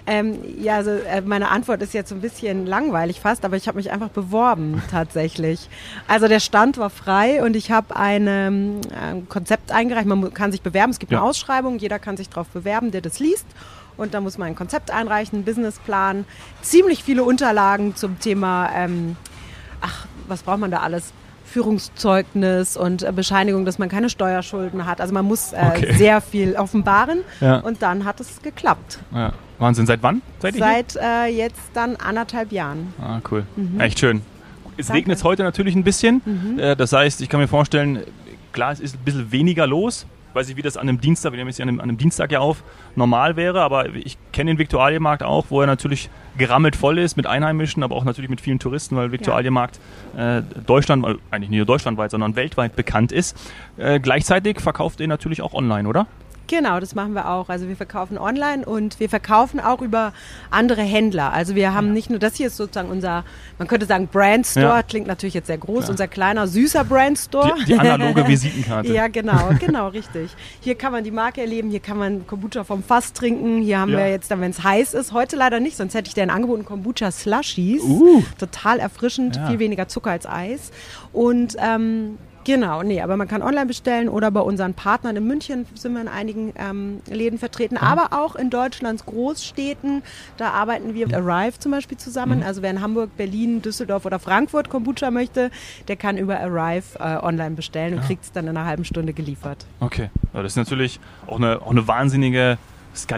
ähm, 0.07 0.37
ja, 0.59 0.75
also 0.75 0.91
äh, 0.91 1.21
meine 1.21 1.49
Antwort 1.49 1.81
ist 1.81 1.93
jetzt 1.93 2.09
so 2.09 2.15
ein 2.15 2.21
bisschen 2.21 2.65
langweilig 2.65 3.19
fast, 3.19 3.45
aber 3.45 3.57
ich 3.57 3.67
habe 3.67 3.77
mich 3.77 3.91
einfach 3.91 4.09
beworben 4.09 4.81
tatsächlich. 4.91 5.69
Also 6.07 6.27
der 6.27 6.39
Stand 6.39 6.77
war 6.77 6.89
frei 6.89 7.43
und 7.43 7.55
ich 7.55 7.71
habe 7.71 7.95
ein 7.95 8.27
ähm, 8.27 8.81
Konzept 9.27 9.71
eingereicht. 9.71 10.07
Man 10.07 10.33
kann 10.33 10.51
sich 10.51 10.61
bewerben, 10.61 10.91
es 10.91 10.99
gibt 10.99 11.11
ja. 11.11 11.19
eine 11.19 11.27
Ausschreibung, 11.27 11.79
jeder 11.79 11.99
kann 11.99 12.17
sich 12.17 12.29
darauf 12.29 12.47
bewerben, 12.49 12.91
der 12.91 13.01
das 13.01 13.19
liest. 13.19 13.47
Und 13.97 14.13
da 14.13 14.21
muss 14.21 14.37
man 14.37 14.49
ein 14.49 14.55
Konzept 14.55 14.91
einreichen, 14.91 15.37
einen 15.37 15.45
Businessplan, 15.45 16.25
ziemlich 16.61 17.03
viele 17.03 17.23
Unterlagen 17.23 17.95
zum 17.95 18.19
Thema, 18.19 18.69
ähm, 18.75 19.15
ach, 19.81 20.05
was 20.27 20.43
braucht 20.43 20.59
man 20.59 20.71
da 20.71 20.79
alles? 20.79 21.13
Führungszeugnis 21.55 22.75
und 22.75 23.01
äh, 23.01 23.13
Bescheinigung, 23.13 23.63
dass 23.63 23.79
man 23.79 23.87
keine 23.87 24.09
Steuerschulden 24.09 24.85
hat. 24.85 24.99
Also 24.99 25.13
man 25.13 25.23
muss 25.23 25.53
äh, 25.53 25.71
okay. 25.73 25.93
sehr 25.93 26.19
viel 26.19 26.57
offenbaren 26.57 27.19
ja. 27.39 27.59
und 27.59 27.81
dann 27.81 28.03
hat 28.03 28.19
es 28.19 28.41
geklappt. 28.41 28.99
Ja. 29.13 29.31
Wahnsinn. 29.57 29.85
Seit 29.85 30.03
wann? 30.03 30.21
Seid 30.39 30.55
Seit 30.55 30.97
äh, 30.97 31.27
jetzt 31.27 31.61
dann 31.73 31.95
anderthalb 31.95 32.51
Jahren. 32.51 32.93
Ah, 33.01 33.21
cool. 33.31 33.45
Mhm. 33.55 33.79
Echt 33.79 33.99
schön. 33.99 34.21
Es 34.75 34.91
regnet 34.91 35.23
heute 35.23 35.43
natürlich 35.43 35.75
ein 35.75 35.85
bisschen. 35.85 36.21
Mhm. 36.25 36.59
Äh, 36.59 36.75
das 36.75 36.91
heißt, 36.91 37.21
ich 37.21 37.29
kann 37.29 37.39
mir 37.39 37.47
vorstellen, 37.47 38.01
klar, 38.51 38.73
es 38.73 38.81
ist 38.81 38.95
ein 38.95 39.05
bisschen 39.05 39.31
weniger 39.31 39.65
los 39.65 40.05
weiß 40.35 40.47
nicht, 40.47 40.57
wie 40.57 40.61
das 40.61 40.77
an 40.77 40.89
einem 40.89 40.99
Dienstag, 40.99 41.31
wir 41.31 41.37
nehmen 41.37 41.49
ja 41.49 41.63
an 41.63 41.69
einem, 41.69 41.79
an 41.79 41.89
einem 41.89 41.97
Dienstag 41.97 42.31
ja 42.31 42.39
auf, 42.39 42.63
normal 42.95 43.35
wäre, 43.35 43.61
aber 43.61 43.95
ich 43.95 44.17
kenne 44.33 44.51
den 44.51 44.57
Viktualienmarkt 44.57 45.23
auch, 45.23 45.45
wo 45.49 45.61
er 45.61 45.67
natürlich 45.67 46.09
gerammelt 46.37 46.75
voll 46.75 46.99
ist 46.99 47.15
mit 47.15 47.25
Einheimischen, 47.25 47.83
aber 47.83 47.95
auch 47.95 48.03
natürlich 48.03 48.29
mit 48.29 48.41
vielen 48.41 48.59
Touristen, 48.59 48.95
weil 48.95 49.11
Viktualienmarkt 49.11 49.79
äh, 50.17 50.41
Deutschland, 50.65 51.05
eigentlich 51.31 51.49
nicht 51.49 51.59
nur 51.59 51.65
deutschlandweit, 51.65 52.11
sondern 52.11 52.35
weltweit 52.35 52.75
bekannt 52.75 53.11
ist. 53.11 53.37
Äh, 53.77 53.99
gleichzeitig 53.99 54.59
verkauft 54.59 54.99
ihr 54.99 55.07
natürlich 55.07 55.41
auch 55.41 55.53
online, 55.53 55.87
oder? 55.87 56.07
Genau, 56.47 56.79
das 56.79 56.95
machen 56.95 57.13
wir 57.13 57.29
auch. 57.29 57.49
Also 57.49 57.67
wir 57.67 57.75
verkaufen 57.75 58.17
online 58.17 58.65
und 58.65 58.99
wir 58.99 59.09
verkaufen 59.09 59.59
auch 59.59 59.81
über 59.81 60.13
andere 60.51 60.81
Händler. 60.81 61.33
Also 61.33 61.55
wir 61.55 61.73
haben 61.73 61.93
nicht 61.93 62.09
nur, 62.09 62.19
das 62.19 62.35
hier 62.35 62.47
ist 62.47 62.57
sozusagen 62.57 62.89
unser, 62.89 63.23
man 63.57 63.67
könnte 63.67 63.85
sagen 63.85 64.07
Brand 64.07 64.45
Store, 64.45 64.65
ja. 64.65 64.83
klingt 64.83 65.07
natürlich 65.07 65.33
jetzt 65.33 65.47
sehr 65.47 65.57
groß, 65.57 65.85
ja. 65.85 65.91
unser 65.91 66.07
kleiner, 66.07 66.47
süßer 66.47 66.83
Brand 66.83 67.17
Store. 67.17 67.55
Die, 67.59 67.65
die 67.65 67.79
analoge 67.79 68.27
Visitenkarte. 68.27 68.91
ja, 68.93 69.07
genau, 69.07 69.49
genau, 69.59 69.87
richtig. 69.89 70.31
Hier 70.61 70.75
kann 70.75 70.91
man 70.91 71.03
die 71.03 71.11
Marke 71.11 71.41
erleben, 71.41 71.69
hier 71.69 71.79
kann 71.79 71.97
man 71.97 72.27
Kombucha 72.27 72.63
vom 72.63 72.83
Fass 72.83 73.13
trinken, 73.13 73.61
hier 73.61 73.79
haben 73.79 73.91
ja. 73.91 73.99
wir 73.99 74.09
jetzt 74.09 74.29
dann, 74.31 74.41
wenn 74.41 74.51
es 74.51 74.63
heiß 74.63 74.93
ist, 74.93 75.13
heute 75.13 75.35
leider 75.35 75.59
nicht, 75.59 75.77
sonst 75.77 75.93
hätte 75.93 76.07
ich 76.07 76.13
dir 76.13 76.23
ein 76.23 76.29
Angebot 76.29 76.65
Kombucha 76.65 77.11
Slushies. 77.11 77.81
Uh. 77.83 78.23
Total 78.37 78.79
erfrischend, 78.79 79.39
viel 79.47 79.59
weniger 79.59 79.87
Zucker 79.87 80.11
als 80.11 80.25
Eis. 80.25 80.71
Und 81.11 81.55
ähm, 81.59 82.17
Genau, 82.45 82.83
nee, 82.83 83.01
aber 83.01 83.17
man 83.17 83.27
kann 83.27 83.41
online 83.41 83.65
bestellen 83.65 84.07
oder 84.07 84.29
bei 84.29 84.39
unseren 84.39 84.75
Partnern 84.75 85.15
in 85.15 85.25
München 85.25 85.65
sind 85.73 85.93
wir 85.93 86.01
in 86.01 86.07
einigen 86.07 86.53
ähm, 86.57 87.01
Läden 87.09 87.39
vertreten, 87.39 87.75
mhm. 87.75 87.81
aber 87.81 88.13
auch 88.17 88.35
in 88.35 88.51
Deutschlands 88.51 89.05
Großstädten. 89.05 90.03
Da 90.37 90.51
arbeiten 90.51 90.93
wir 90.93 91.07
mit 91.07 91.15
Arrive 91.15 91.57
zum 91.57 91.71
Beispiel 91.71 91.97
zusammen. 91.97 92.39
Mhm. 92.39 92.45
Also 92.45 92.61
wer 92.61 92.69
in 92.69 92.81
Hamburg, 92.81 93.17
Berlin, 93.17 93.63
Düsseldorf 93.63 94.05
oder 94.05 94.19
Frankfurt 94.19 94.69
Kombucha 94.69 95.09
möchte, 95.09 95.49
der 95.87 95.95
kann 95.95 96.17
über 96.17 96.39
Arrive 96.39 96.99
äh, 96.99 97.17
online 97.17 97.55
bestellen 97.55 97.95
und 97.95 98.01
ja. 98.01 98.05
kriegt 98.05 98.23
es 98.23 98.31
dann 98.31 98.45
in 98.45 98.55
einer 98.55 98.67
halben 98.67 98.85
Stunde 98.85 99.13
geliefert. 99.13 99.65
Okay, 99.79 100.11
ja, 100.33 100.43
das 100.43 100.53
ist 100.53 100.57
natürlich 100.57 100.99
auch 101.25 101.37
eine, 101.37 101.61
auch 101.61 101.71
eine 101.71 101.87
wahnsinnige 101.87 102.57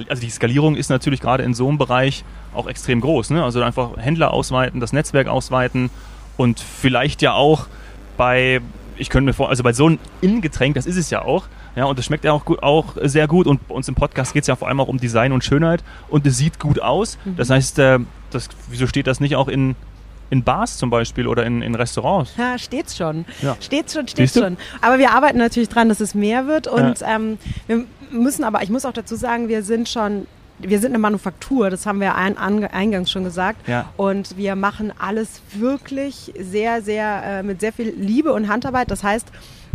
also 0.09 0.21
die 0.21 0.31
Skalierung 0.31 0.75
ist 0.75 0.89
natürlich 0.89 1.21
gerade 1.21 1.44
in 1.44 1.53
so 1.53 1.68
einem 1.68 1.77
Bereich 1.77 2.24
auch 2.56 2.68
extrem 2.68 3.00
groß. 3.00 3.29
Ne? 3.29 3.44
Also 3.44 3.62
einfach 3.62 3.95
Händler 3.97 4.33
ausweiten, 4.33 4.79
das 4.79 4.91
Netzwerk 4.91 5.27
ausweiten 5.27 5.91
und 6.35 6.59
vielleicht 6.59 7.21
ja 7.21 7.33
auch 7.33 7.68
bei 8.18 8.59
ich 8.98 9.10
könnte 9.10 9.26
mir 9.26 9.34
vor, 9.34 9.50
also 9.50 9.64
bei 9.64 9.74
so 9.74 9.86
einem 9.86 10.00
Innengetränk, 10.22 10.76
das 10.76 10.86
ist 10.86 10.98
es 10.98 11.10
ja 11.10 11.22
auch, 11.22 11.48
ja, 11.76 11.86
und 11.86 11.98
das 11.98 12.06
schmeckt 12.06 12.26
ja 12.26 12.32
auch, 12.32 12.46
gut, 12.46 12.64
auch 12.64 12.96
sehr 13.04 13.28
gut. 13.28 13.48
Und 13.48 13.68
bei 13.68 13.76
uns 13.76 13.88
im 13.88 13.96
Podcast 13.96 14.34
geht 14.34 14.42
es 14.42 14.48
ja 14.48 14.56
vor 14.56 14.68
allem 14.68 14.80
auch 14.80 14.88
um 14.88 14.98
Design 14.98 15.32
und 15.32 15.44
Schönheit 15.44 15.84
und 16.10 16.26
es 16.26 16.38
sieht 16.38 16.60
gut 16.60 16.82
aus. 16.82 17.18
Mhm. 17.24 17.36
Das 17.36 17.50
heißt, 17.50 17.80
äh, 17.80 18.00
das, 18.32 18.50
wieso 18.70 18.88
steht 18.88 19.08
das 19.08 19.20
nicht 19.20 19.36
auch 19.36 19.48
in, 19.48 19.76
in 20.30 20.44
Bars 20.44 20.78
zum 20.78 20.90
Beispiel 20.90 21.28
oder 21.28 21.46
in, 21.46 21.62
in 21.62 21.76
Restaurants? 21.76 22.34
Ja, 22.38 22.58
steht's 22.58 22.98
schon. 22.98 23.26
Ja. 23.42 23.56
Steht's 23.60 23.94
schon, 23.94 24.08
steht's 24.08 24.34
schon. 24.34 24.58
Aber 24.82 24.98
wir 24.98 25.12
arbeiten 25.12 25.38
natürlich 25.38 25.70
dran, 25.70 25.90
dass 25.90 26.00
es 26.00 26.16
mehr 26.16 26.48
wird. 26.48 26.68
Und 26.68 27.00
ja. 27.00 27.16
ähm, 27.16 27.38
wir 27.68 27.86
müssen 28.12 28.44
aber, 28.44 28.64
ich 28.64 28.70
muss 28.70 28.86
auch 28.86 28.94
dazu 28.94 29.16
sagen, 29.16 29.48
wir 29.48 29.64
sind 29.64 29.88
schon 29.90 30.28
wir 30.59 30.80
sind 30.80 30.92
eine 30.92 31.00
Manufaktur, 31.00 31.69
das 31.69 31.86
haben 31.86 32.00
wir 32.00 32.15
ein, 32.15 32.38
an, 32.38 32.63
eingangs 32.63 33.12
schon 33.12 33.24
gesagt. 33.24 33.68
Ja. 33.68 33.89
Und 33.98 34.38
wir 34.38 34.56
machen 34.56 34.92
alles 34.98 35.42
wirklich 35.54 36.33
sehr, 36.39 36.81
sehr, 36.81 37.24
äh, 37.24 37.44
mit 37.44 37.59
sehr 37.62 37.74
viel 37.74 37.89
Liebe 37.89 38.33
und 38.33 38.48
Handarbeit. 38.48 38.89
Das 38.92 39.04
heißt, 39.04 39.27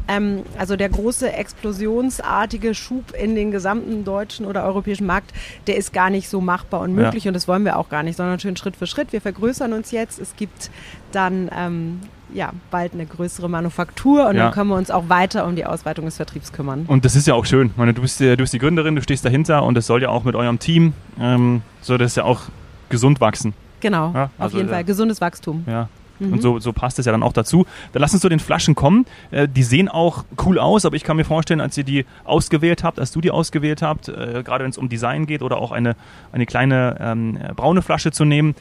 ähm, 0.08 0.43
also 0.58 0.76
der 0.76 0.88
große 0.88 1.32
explosionsartige 1.32 2.75
Schub 2.75 3.12
in 3.12 3.34
den 3.34 3.50
gesamten 3.50 4.04
deutschen 4.04 4.46
oder 4.46 4.64
europäischen 4.64 5.06
Markt, 5.06 5.32
der 5.66 5.76
ist 5.76 5.92
gar 5.92 6.11
nicht 6.11 6.28
so 6.28 6.40
machbar 6.40 6.80
und 6.80 6.94
möglich 6.94 7.25
ja. 7.25 7.30
und 7.30 7.35
das 7.35 7.49
wollen 7.49 7.64
wir 7.64 7.78
auch 7.78 7.88
gar 7.88 8.02
nicht, 8.02 8.16
sondern 8.16 8.38
schön 8.40 8.56
Schritt 8.56 8.76
für 8.76 8.87
Schritt. 8.87 9.12
Wir 9.12 9.21
vergrößern 9.21 9.73
uns 9.73 9.90
jetzt. 9.90 10.18
Es 10.18 10.37
gibt 10.37 10.71
dann 11.12 11.50
ähm, 11.56 12.00
ja, 12.35 12.52
bald 12.71 12.94
eine 12.94 13.06
größere 13.06 13.49
Manufaktur 13.49 14.28
und 14.28 14.37
ja. 14.37 14.44
dann 14.44 14.52
können 14.52 14.71
wir 14.71 14.76
uns 14.76 14.90
auch 14.90 15.09
weiter 15.09 15.47
um 15.47 15.56
die 15.56 15.66
Ausweitung 15.66 16.04
des 16.06 16.16
Vertriebs 16.16 16.52
kümmern. 16.52 16.85
Und 16.87 17.04
das 17.04 17.16
ist 17.16 17.26
ja 17.26 17.35
auch 17.35 17.47
schön. 17.47 17.68
Ich 17.68 17.76
meine, 17.76 17.94
du, 17.94 18.02
bist, 18.02 18.21
du 18.21 18.37
bist 18.37 18.52
die 18.52 18.59
Gründerin, 18.59 18.97
du 18.97 19.02
stehst 19.02 19.25
dahinter 19.25 19.62
und 19.62 19.75
das 19.75 19.87
soll 19.87 20.02
ja 20.02 20.09
auch 20.09 20.25
mit 20.25 20.35
eurem 20.35 20.59
Team, 20.59 20.94
ähm, 21.21 21.62
soll 21.80 21.99
das 21.99 22.16
ja 22.16 22.25
auch 22.25 22.42
gesund 22.88 23.21
wachsen. 23.21 23.54
Genau, 23.80 24.12
ja, 24.14 24.30
also 24.38 24.54
auf 24.54 24.61
jeden 24.61 24.68
Fall. 24.68 24.85
Gesundes 24.85 25.21
Wachstum. 25.21 25.64
Ja. 25.66 25.88
Mhm. 26.23 26.33
Und 26.35 26.43
so, 26.43 26.59
so 26.59 26.73
passt 26.73 26.99
es 26.99 27.07
ja 27.07 27.12
dann 27.12 27.23
auch 27.23 27.33
dazu. 27.33 27.67
Dann 27.93 28.00
lass 28.00 28.12
uns 28.12 28.23
zu 28.23 28.29
den 28.29 28.41
Flaschen 28.41 28.75
kommen. 28.75 29.07
Äh, 29.31 29.49
die 29.49 29.62
sehen 29.62 29.88
auch 29.88 30.25
cool 30.45 30.59
aus, 30.59 30.85
aber 30.85 30.97
ich 30.97 31.05
kann 31.05 31.17
mir 31.17 31.25
vorstellen, 31.25 31.61
als 31.61 31.76
ihr 31.76 31.85
die 31.85 32.05
ausgewählt 32.25 32.85
habt, 32.85 32.99
als 32.99 33.12
du 33.12 33.21
die 33.21 33.31
ausgewählt 33.31 33.83
habt, 33.83 34.09
äh, 34.09 34.43
gerade 34.45 34.64
wenn 34.64 34.71
es 34.71 34.79
um 34.79 34.88
Design 34.88 35.26
geht 35.26 35.43
oder 35.43 35.59
auch 35.59 35.73
eine, 35.73 35.97
eine 36.33 36.47
kleine 36.47 36.97
ähm, 37.00 37.38
braune 37.57 37.83
Flasche 37.83 38.12
zu 38.12 38.25
nehmen, 38.25 38.55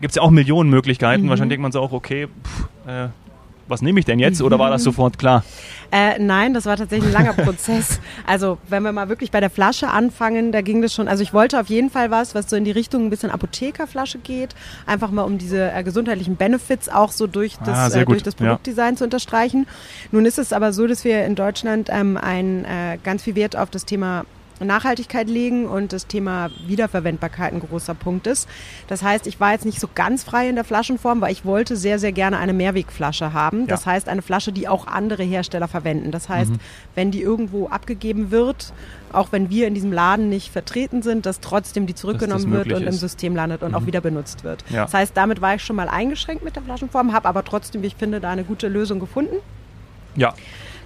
gibt 0.00 0.12
es 0.12 0.16
ja 0.16 0.22
auch 0.22 0.30
Millionen 0.30 0.68
Möglichkeiten. 0.70 1.24
Mhm. 1.24 1.28
Wahrscheinlich 1.28 1.54
denkt 1.54 1.62
man 1.62 1.72
so 1.72 1.80
auch, 1.80 1.92
okay, 1.92 2.26
pff, 2.26 2.68
äh, 2.86 3.08
was 3.68 3.82
nehme 3.82 3.98
ich 3.98 4.04
denn 4.04 4.18
jetzt? 4.18 4.42
Oder 4.42 4.58
war 4.58 4.70
das 4.70 4.82
sofort 4.82 5.18
klar? 5.18 5.44
Äh, 5.90 6.18
nein, 6.18 6.54
das 6.54 6.66
war 6.66 6.76
tatsächlich 6.76 7.08
ein 7.08 7.12
langer 7.12 7.34
Prozess. 7.34 8.00
Also 8.24 8.58
wenn 8.68 8.82
wir 8.82 8.92
mal 8.92 9.08
wirklich 9.08 9.30
bei 9.30 9.40
der 9.40 9.50
Flasche 9.50 9.88
anfangen, 9.88 10.52
da 10.52 10.60
ging 10.60 10.80
das 10.80 10.94
schon, 10.94 11.08
also 11.08 11.22
ich 11.22 11.34
wollte 11.34 11.58
auf 11.60 11.68
jeden 11.68 11.90
Fall 11.90 12.10
was, 12.10 12.34
was 12.34 12.48
so 12.48 12.56
in 12.56 12.64
die 12.64 12.70
Richtung 12.70 13.04
ein 13.04 13.10
bisschen 13.10 13.30
Apothekerflasche 13.30 14.18
geht, 14.18 14.54
einfach 14.86 15.10
mal 15.10 15.22
um 15.22 15.38
diese 15.38 15.72
äh, 15.72 15.82
gesundheitlichen 15.82 16.36
Benefits 16.36 16.88
auch 16.88 17.10
so 17.10 17.26
durch 17.26 17.56
das, 17.64 17.94
ah, 17.94 18.00
äh, 18.00 18.04
durch 18.04 18.22
das 18.22 18.34
Produktdesign 18.34 18.94
ja. 18.94 18.96
zu 18.96 19.04
unterstreichen. 19.04 19.66
Nun 20.12 20.24
ist 20.24 20.38
es 20.38 20.52
aber 20.52 20.72
so, 20.72 20.86
dass 20.86 21.04
wir 21.04 21.24
in 21.24 21.34
Deutschland 21.34 21.88
ähm, 21.90 22.16
ein, 22.16 22.64
äh, 22.64 22.98
ganz 23.02 23.24
viel 23.24 23.34
Wert 23.34 23.56
auf 23.56 23.70
das 23.70 23.84
Thema 23.84 24.24
Nachhaltigkeit 24.64 25.28
legen 25.28 25.66
und 25.66 25.92
das 25.92 26.06
Thema 26.06 26.50
Wiederverwendbarkeit 26.66 27.52
ein 27.52 27.60
großer 27.60 27.94
Punkt 27.94 28.26
ist. 28.26 28.48
Das 28.88 29.02
heißt, 29.02 29.26
ich 29.26 29.40
war 29.40 29.52
jetzt 29.52 29.64
nicht 29.64 29.80
so 29.80 29.88
ganz 29.94 30.24
frei 30.24 30.48
in 30.48 30.54
der 30.54 30.64
Flaschenform, 30.64 31.20
weil 31.20 31.32
ich 31.32 31.44
wollte 31.44 31.76
sehr, 31.76 31.98
sehr 31.98 32.12
gerne 32.12 32.38
eine 32.38 32.52
Mehrwegflasche 32.52 33.32
haben. 33.32 33.66
Das 33.66 33.84
ja. 33.84 33.92
heißt, 33.92 34.08
eine 34.08 34.22
Flasche, 34.22 34.52
die 34.52 34.68
auch 34.68 34.86
andere 34.86 35.22
Hersteller 35.22 35.68
verwenden. 35.68 36.10
Das 36.10 36.28
heißt, 36.28 36.52
mhm. 36.52 36.58
wenn 36.94 37.10
die 37.10 37.22
irgendwo 37.22 37.68
abgegeben 37.68 38.30
wird, 38.30 38.72
auch 39.12 39.32
wenn 39.32 39.50
wir 39.50 39.66
in 39.66 39.74
diesem 39.74 39.92
Laden 39.92 40.28
nicht 40.28 40.50
vertreten 40.50 41.02
sind, 41.02 41.26
dass 41.26 41.40
trotzdem 41.40 41.86
die 41.86 41.94
zurückgenommen 41.94 42.50
wird 42.50 42.72
und 42.72 42.82
ist. 42.82 42.88
im 42.88 42.92
System 42.92 43.36
landet 43.36 43.62
und 43.62 43.70
mhm. 43.70 43.76
auch 43.76 43.86
wieder 43.86 44.00
benutzt 44.00 44.44
wird. 44.44 44.64
Ja. 44.70 44.84
Das 44.84 44.94
heißt, 44.94 45.16
damit 45.16 45.40
war 45.40 45.54
ich 45.54 45.62
schon 45.62 45.76
mal 45.76 45.88
eingeschränkt 45.88 46.44
mit 46.44 46.56
der 46.56 46.62
Flaschenform, 46.62 47.12
habe 47.12 47.28
aber 47.28 47.44
trotzdem, 47.44 47.82
wie 47.82 47.88
ich 47.88 47.96
finde, 47.96 48.20
da 48.20 48.30
eine 48.30 48.44
gute 48.44 48.68
Lösung 48.68 49.00
gefunden. 49.00 49.36
Ja. 50.16 50.34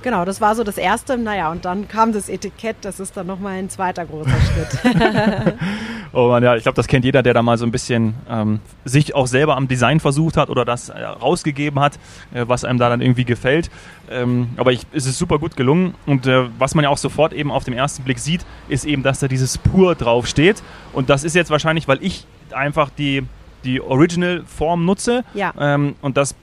Genau, 0.03 0.25
das 0.25 0.41
war 0.41 0.55
so 0.55 0.63
das 0.65 0.79
Erste. 0.79 1.19
Naja, 1.19 1.51
und 1.51 1.65
dann 1.65 1.89
kam 1.89 2.13
das 2.13 2.29
Etikett, 2.29 2.77
das 2.83 3.01
ist 3.01 3.17
dann 3.17 3.27
nochmal 3.27 3.59
ein 3.59 3.71
zweiter 3.71 4.05
großer 4.05 4.31
Schritt. 4.31 4.95
oh 6.13 6.29
man, 6.29 6.43
ja, 6.43 6.57
ich 6.57 6.63
glaube, 6.63 6.77
das 6.77 6.87
kennt 6.87 7.05
jeder, 7.05 7.23
der 7.23 7.35
da 7.35 7.43
mal 7.43 7.59
so 7.59 7.65
ein 7.65 7.73
bisschen 7.73 8.15
ähm, 8.31 8.61
sich 8.85 9.15
auch 9.15 9.27
selber 9.27 9.57
am 9.57 9.69
Design 9.69 10.01
versucht 10.01 10.37
hat 10.37 10.49
oder 10.49 10.65
das 10.65 10.89
äh, 10.89 11.03
rausgegeben 11.03 11.81
hat, 11.81 11.95
äh, 12.33 12.45
was 12.47 12.65
einem 12.65 12.79
da 12.79 12.89
dann 12.89 13.01
irgendwie 13.01 13.25
gefällt. 13.25 13.71
Ähm, 14.11 14.51
aber 14.57 14.73
ich, 14.73 14.83
es 14.93 15.07
ist 15.07 15.19
super 15.19 15.39
gut 15.39 15.57
gelungen 15.57 15.95
und 16.07 16.27
äh, 16.27 16.45
was 16.59 16.75
man 16.75 16.85
ja 16.85 16.91
auch 16.91 16.99
sofort 16.99 17.33
eben 17.33 17.51
auf 17.51 17.65
den 17.65 17.75
ersten 17.75 18.05
Blick 18.05 18.19
sieht, 18.19 18.45
ist 18.69 18.85
eben, 18.85 19.03
dass 19.03 19.19
da 19.19 19.29
dieses 19.29 19.59
Pur 19.59 19.95
draufsteht. 19.95 20.63
Und 20.93 21.11
das 21.11 21.25
ist 21.25 21.35
jetzt 21.35 21.51
wahrscheinlich, 21.51 21.89
weil 21.89 21.99
ich 22.03 22.27
einfach 22.53 22.91
die, 22.91 23.25
die 23.65 23.81
Original-Form 23.81 24.85
nutze 24.85 25.25
Ja. 25.35 25.53
ähm, 25.59 25.97
und 26.01 26.17
das 26.17 26.35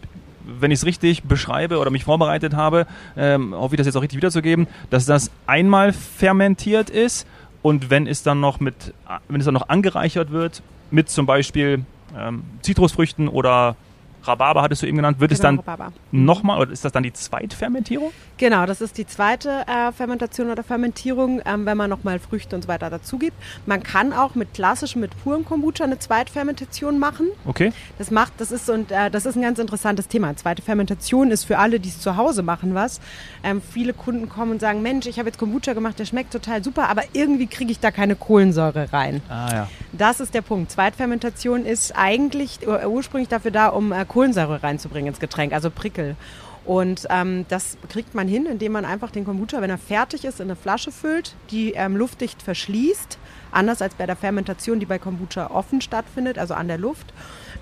wenn 0.46 0.72
ich 0.72 0.80
es 0.80 0.86
richtig 0.86 1.24
beschreibe 1.24 1.80
oder 1.80 1.90
mich 1.90 2.04
vorbereitet 2.04 2.54
habe, 2.54 2.88
ähm, 3.18 3.54
hoffe 3.54 3.76
ich 3.76 3.78
das 3.78 3.88
jetzt 3.88 3.96
auch 3.96 4.02
richtig 4.02 4.18
wiederzugeben, 4.18 4.68
dass 4.90 5.06
das 5.06 5.32
einmal 5.48 5.94
fermentiert 5.94 6.90
ist 6.90 7.28
und 7.62 7.90
wenn 7.90 8.08
es 8.08 8.24
dann 8.24 8.40
noch 8.40 8.60
mit, 8.60 8.94
wenn 9.28 9.40
es 9.40 9.46
dann 9.46 9.54
noch 9.54 9.70
angereichert 9.70 10.32
wird 10.32 10.62
mit 10.92 11.10
zum 11.10 11.26
Beispiel 11.26 11.86
ähm, 12.18 12.44
Zitrusfrüchten 12.62 13.28
oder 13.28 13.76
Rhabarber 14.24 14.62
hattest 14.62 14.82
du 14.82 14.88
eben 14.88 14.98
genannt, 14.98 15.20
wird 15.20 15.32
es 15.32 15.40
Genau, 15.40 15.50
dann 15.50 15.60
Rhabarber. 15.60 15.94
nochmal 16.12 16.60
oder 16.62 16.72
ist 16.72 16.86
das 16.86 16.92
dann 16.92 17.04
die 17.04 17.14
Zweitfermentierung? 17.14 18.12
Genau, 18.38 18.66
das 18.66 18.82
ist 18.82 18.98
die 18.98 19.06
zweite 19.06 19.66
äh, 19.68 19.92
Fermentation 19.92 20.50
oder 20.50 20.64
Fermentierung, 20.64 21.42
ähm, 21.46 21.66
wenn 21.66 21.78
man 21.78 21.90
nochmal 21.90 22.20
Früchte 22.20 22.56
und 22.56 22.64
so 22.64 22.68
weiter 22.68 22.90
dazu 22.90 23.18
gibt. 23.18 23.38
Man 23.66 23.84
kann 23.84 24.12
auch 24.14 24.36
mit 24.36 24.54
klassischem, 24.54 25.02
mit 25.02 25.12
purem 25.24 25.46
Kombucha 25.46 25.84
eine 25.84 26.00
Zweitfermentation 26.00 27.00
machen. 27.00 27.28
Okay. 27.46 27.72
Das 27.98 28.12
macht, 28.12 28.34
das 28.38 28.52
ist, 28.52 28.70
und, 28.70 28.92
äh, 28.92 29.12
das 29.12 29.26
ist 29.26 29.36
ein 29.36 29.42
ganz 29.42 29.60
interessantes 29.60 30.08
Thema. 30.08 30.36
Zweite 30.36 30.62
Fermentation 30.62 31.30
ist 31.32 31.44
für 31.44 31.58
alle, 31.60 31.80
die 31.80 31.90
es 31.90 32.00
zu 32.00 32.18
Hause 32.18 32.42
machen, 32.44 32.74
was. 32.74 33.02
Ähm, 33.44 33.62
viele 33.62 33.94
Kunden 33.94 34.30
kommen 34.30 34.52
und 34.54 34.62
sagen, 34.62 34.82
Mensch, 34.82 35.06
ich 35.06 35.20
habe 35.20 35.30
jetzt 35.30 35.38
Kombucha 35.38 35.74
gemacht, 35.74 36.00
der 36.00 36.06
schmeckt 36.06 36.32
total 36.34 36.64
super, 36.64 36.90
aber 36.90 37.04
irgendwie 37.14 37.48
kriege 37.48 37.72
ich 37.72 37.80
da 37.80 37.92
keine 37.92 38.16
Kohlensäure 38.16 38.92
rein. 38.92 39.22
Ah 39.30 39.50
ja. 39.54 39.70
Das 39.92 40.20
ist 40.20 40.34
der 40.34 40.42
Punkt. 40.42 40.72
Zweitfermentation 40.72 41.66
ist 41.66 41.94
eigentlich 41.96 42.68
ur- 42.68 42.86
ursprünglich 42.88 43.30
dafür 43.30 43.52
da, 43.52 43.68
um 43.68 43.92
äh, 43.92 44.06
Kohlensäure 44.14 44.62
reinzubringen 44.62 45.08
ins 45.10 45.20
Getränk, 45.20 45.54
also 45.54 45.70
Prickel. 45.70 46.16
Und 46.66 47.08
ähm, 47.10 47.46
das 47.50 47.78
kriegt 47.90 48.16
man 48.16 48.28
hin, 48.28 48.46
indem 48.46 48.72
man 48.72 48.86
einfach 48.86 49.12
den 49.12 49.26
Kombucha, 49.26 49.62
wenn 49.62 49.70
er 49.70 49.78
fertig 49.78 50.24
ist, 50.24 50.40
in 50.40 50.46
eine 50.46 50.56
Flasche 50.56 50.92
füllt, 50.92 51.36
die 51.52 51.74
ähm, 51.74 51.98
luftdicht 51.98 52.42
verschließt. 52.42 53.18
Anders 53.52 53.82
als 53.82 53.96
bei 53.96 54.06
der 54.06 54.16
Fermentation, 54.16 54.80
die 54.80 54.86
bei 54.86 54.98
Kombucha 54.98 55.48
offen 55.48 55.82
stattfindet, 55.82 56.38
also 56.38 56.54
an 56.54 56.70
der 56.70 56.78
Luft. 56.78 57.14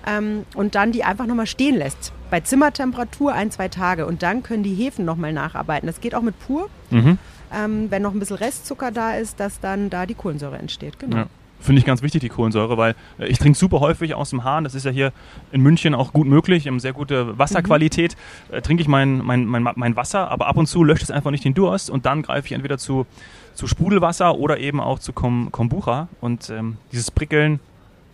Ähm, 0.06 0.44
und 0.54 0.76
dann 0.76 0.92
die 0.92 1.02
einfach 1.02 1.26
nochmal 1.26 1.46
stehen 1.46 1.76
lässt. 1.76 2.12
Bei 2.30 2.40
Zimmertemperatur 2.40 3.32
ein, 3.32 3.50
zwei 3.50 3.68
Tage. 3.68 4.06
Und 4.06 4.22
dann 4.22 4.44
können 4.44 4.62
die 4.62 4.74
Hefen 4.74 5.04
nochmal 5.04 5.32
nacharbeiten. 5.32 5.88
Das 5.88 6.00
geht 6.00 6.14
auch 6.14 6.22
mit 6.22 6.38
pur. 6.38 6.68
Mhm. 6.90 7.18
Ähm, 7.52 7.90
wenn 7.90 8.02
noch 8.02 8.12
ein 8.12 8.20
bisschen 8.20 8.36
Restzucker 8.36 8.92
da 8.92 9.14
ist, 9.14 9.40
dass 9.40 9.58
dann 9.58 9.90
da 9.90 10.06
die 10.06 10.14
Kohlensäure 10.14 10.58
entsteht. 10.58 10.98
Genau. 11.00 11.16
Ja. 11.16 11.26
Finde 11.62 11.78
ich 11.78 11.86
ganz 11.86 12.02
wichtig, 12.02 12.20
die 12.20 12.28
Kohlensäure, 12.28 12.76
weil 12.76 12.96
äh, 13.18 13.26
ich 13.26 13.38
trinke 13.38 13.56
super 13.56 13.78
häufig 13.80 14.14
aus 14.14 14.30
dem 14.30 14.42
Hahn. 14.42 14.64
Das 14.64 14.74
ist 14.74 14.84
ja 14.84 14.90
hier 14.90 15.12
in 15.52 15.62
München 15.62 15.94
auch 15.94 16.12
gut 16.12 16.26
möglich. 16.26 16.66
Haben 16.66 16.80
sehr 16.80 16.92
gute 16.92 17.38
Wasserqualität. 17.38 18.16
Äh, 18.50 18.62
trinke 18.62 18.82
ich 18.82 18.88
mein, 18.88 19.18
mein, 19.18 19.46
mein, 19.46 19.66
mein 19.76 19.96
Wasser, 19.96 20.30
aber 20.30 20.48
ab 20.48 20.56
und 20.56 20.66
zu 20.66 20.82
löscht 20.82 21.04
es 21.04 21.10
einfach 21.10 21.30
nicht 21.30 21.44
den 21.44 21.54
Durst 21.54 21.88
und 21.88 22.04
dann 22.04 22.22
greife 22.22 22.46
ich 22.46 22.52
entweder 22.52 22.78
zu, 22.78 23.06
zu 23.54 23.68
Sprudelwasser 23.68 24.36
oder 24.36 24.58
eben 24.58 24.80
auch 24.80 24.98
zu 24.98 25.12
Kom 25.12 25.52
Kombucha. 25.52 26.08
Und 26.20 26.50
ähm, 26.50 26.78
dieses 26.90 27.12
Prickeln 27.12 27.60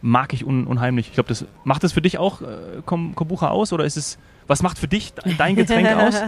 mag 0.02 0.35
ich 0.35 0.45
un 0.45 0.67
unheimlich. 0.67 1.09
Ich 1.09 1.14
glaube, 1.14 1.31
das 1.31 1.47
macht 1.64 1.83
das 1.85 1.93
für 1.93 2.02
dich 2.02 2.19
auch 2.19 2.43
äh, 2.43 2.83
Kom 2.85 3.14
Kombucha 3.14 3.49
aus 3.49 3.73
oder 3.73 3.85
ist 3.85 3.97
es, 3.97 4.19
was 4.49 4.62
macht 4.62 4.78
für 4.78 4.88
dich 4.88 5.12
de- 5.14 5.35
dein 5.37 5.55
Getränk 5.55 5.88
aus? 5.97 6.14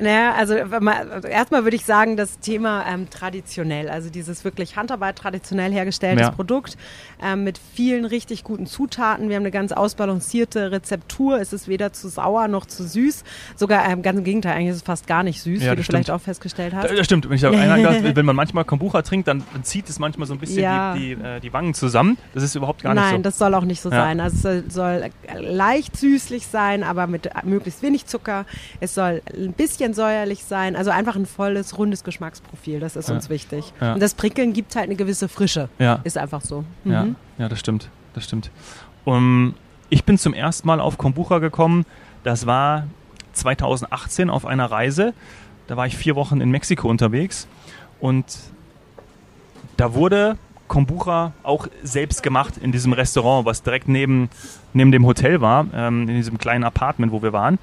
Naja, 0.00 0.34
also 0.34 0.54
erstmal 0.54 1.64
würde 1.64 1.76
ich 1.76 1.84
sagen, 1.84 2.16
das 2.16 2.38
Thema 2.40 2.84
ähm, 2.86 3.08
traditionell, 3.10 3.88
also 3.88 4.10
dieses 4.10 4.44
wirklich 4.44 4.76
Handarbeit 4.76 5.16
traditionell 5.16 5.72
hergestelltes 5.72 6.26
Ja. 6.26 6.32
Produkt 6.32 6.76
ähm, 7.22 7.44
mit 7.44 7.58
vielen 7.74 8.04
richtig 8.04 8.44
guten 8.44 8.66
Zutaten. 8.66 9.28
Wir 9.28 9.36
haben 9.36 9.42
eine 9.42 9.50
ganz 9.50 9.72
ausbalancierte 9.72 10.70
Rezeptur. 10.72 11.40
Es 11.40 11.52
ist 11.52 11.68
weder 11.68 11.92
zu 11.92 12.08
sauer 12.08 12.48
noch 12.48 12.66
zu 12.66 12.86
süß. 12.86 13.24
Sogar 13.56 13.88
ähm, 13.88 14.02
ganz 14.02 14.18
im 14.18 14.24
Gegenteil, 14.24 14.52
eigentlich 14.54 14.70
ist 14.70 14.76
es 14.76 14.82
fast 14.82 15.06
gar 15.06 15.22
nicht 15.22 15.40
süß, 15.42 15.62
Ja, 15.62 15.72
wie 15.72 15.76
du 15.76 15.82
vielleicht 15.82 16.06
stimmt. 16.06 16.16
auch 16.16 16.22
festgestellt 16.22 16.74
hast. 16.74 16.90
Das 16.90 17.04
stimmt. 17.06 17.28
Wenn, 17.28 17.36
ich 17.36 17.42
da 17.42 17.52
wenn 18.16 18.26
man 18.26 18.36
manchmal 18.36 18.64
Kombucha 18.64 19.02
trinkt, 19.02 19.28
dann, 19.28 19.42
zieht 19.62 19.88
es 19.88 19.98
manchmal 19.98 20.26
so 20.26 20.34
ein 20.34 20.38
bisschen 20.40 20.62
Ja. 20.62 20.94
die, 20.94 21.14
die, 21.16 21.22
äh, 21.22 21.40
die 21.40 21.52
Wangen 21.52 21.74
zusammen. 21.74 22.18
Das 22.34 22.42
ist 22.42 22.54
überhaupt 22.54 22.82
gar 22.82 22.94
Nein, 22.94 23.04
nicht 23.04 23.16
so. 23.18 23.22
das 23.22 23.38
soll 23.38 23.54
auch 23.54 23.64
nicht 23.64 23.80
so 23.80 23.90
Ja. 23.90 23.96
sein. 23.96 24.20
Also 24.20 24.36
es 24.36 24.42
soll, 24.42 24.64
soll 24.68 25.10
leicht 25.40 25.96
süßlich 25.96 26.46
sein, 26.46 26.82
aber 26.82 27.06
mit 27.06 27.35
möglichst 27.44 27.82
wenig 27.82 28.06
Zucker. 28.06 28.46
Es 28.80 28.94
soll 28.94 29.22
ein 29.36 29.52
bisschen 29.52 29.94
säuerlich 29.94 30.44
sein. 30.44 30.76
Also 30.76 30.90
einfach 30.90 31.16
ein 31.16 31.26
volles, 31.26 31.76
rundes 31.78 32.04
Geschmacksprofil. 32.04 32.80
Das 32.80 32.96
ist 32.96 33.08
Ja. 33.08 33.14
uns 33.14 33.28
wichtig. 33.28 33.72
Ja. 33.80 33.94
Und 33.94 34.00
das 34.02 34.14
Prickeln 34.14 34.52
gibt 34.52 34.74
halt 34.76 34.86
eine 34.86 34.96
gewisse 34.96 35.28
Frische. 35.28 35.68
ja. 35.78 36.00
Ist 36.04 36.18
einfach 36.18 36.40
so. 36.42 36.64
Ja, 36.84 37.04
Mhm. 37.04 37.16
ja, 37.38 37.48
das 37.48 37.58
stimmt. 37.60 37.88
Das 38.14 38.24
stimmt. 38.24 38.50
Um, 39.04 39.54
ich 39.90 40.04
bin 40.04 40.18
zum 40.18 40.34
ersten 40.34 40.66
Mal 40.66 40.80
auf 40.80 40.98
Kombucha 40.98 41.38
gekommen. 41.38 41.84
Das 42.24 42.46
war 42.46 42.86
2018 43.34 44.30
auf 44.30 44.46
einer 44.46 44.70
Reise. 44.70 45.12
Da 45.66 45.76
war 45.76 45.86
ich 45.86 45.96
vier 45.96 46.16
Wochen 46.16 46.40
in 46.40 46.50
Mexiko 46.50 46.88
unterwegs 46.88 47.46
und 48.00 48.24
da 49.76 49.94
wurde 49.94 50.38
Kombucha 50.68 51.32
auch 51.42 51.68
selbst 51.82 52.22
gemacht 52.22 52.54
in 52.56 52.72
diesem 52.72 52.92
Restaurant, 52.92 53.46
was 53.46 53.62
direkt 53.62 53.88
neben, 53.88 54.28
neben 54.72 54.92
dem 54.92 55.06
Hotel 55.06 55.40
war, 55.40 55.66
ähm, 55.74 56.08
in 56.08 56.16
diesem 56.16 56.38
kleinen 56.38 56.64
Apartment, 56.64 57.12
wo 57.12 57.22
wir 57.22 57.32
waren. 57.32 57.58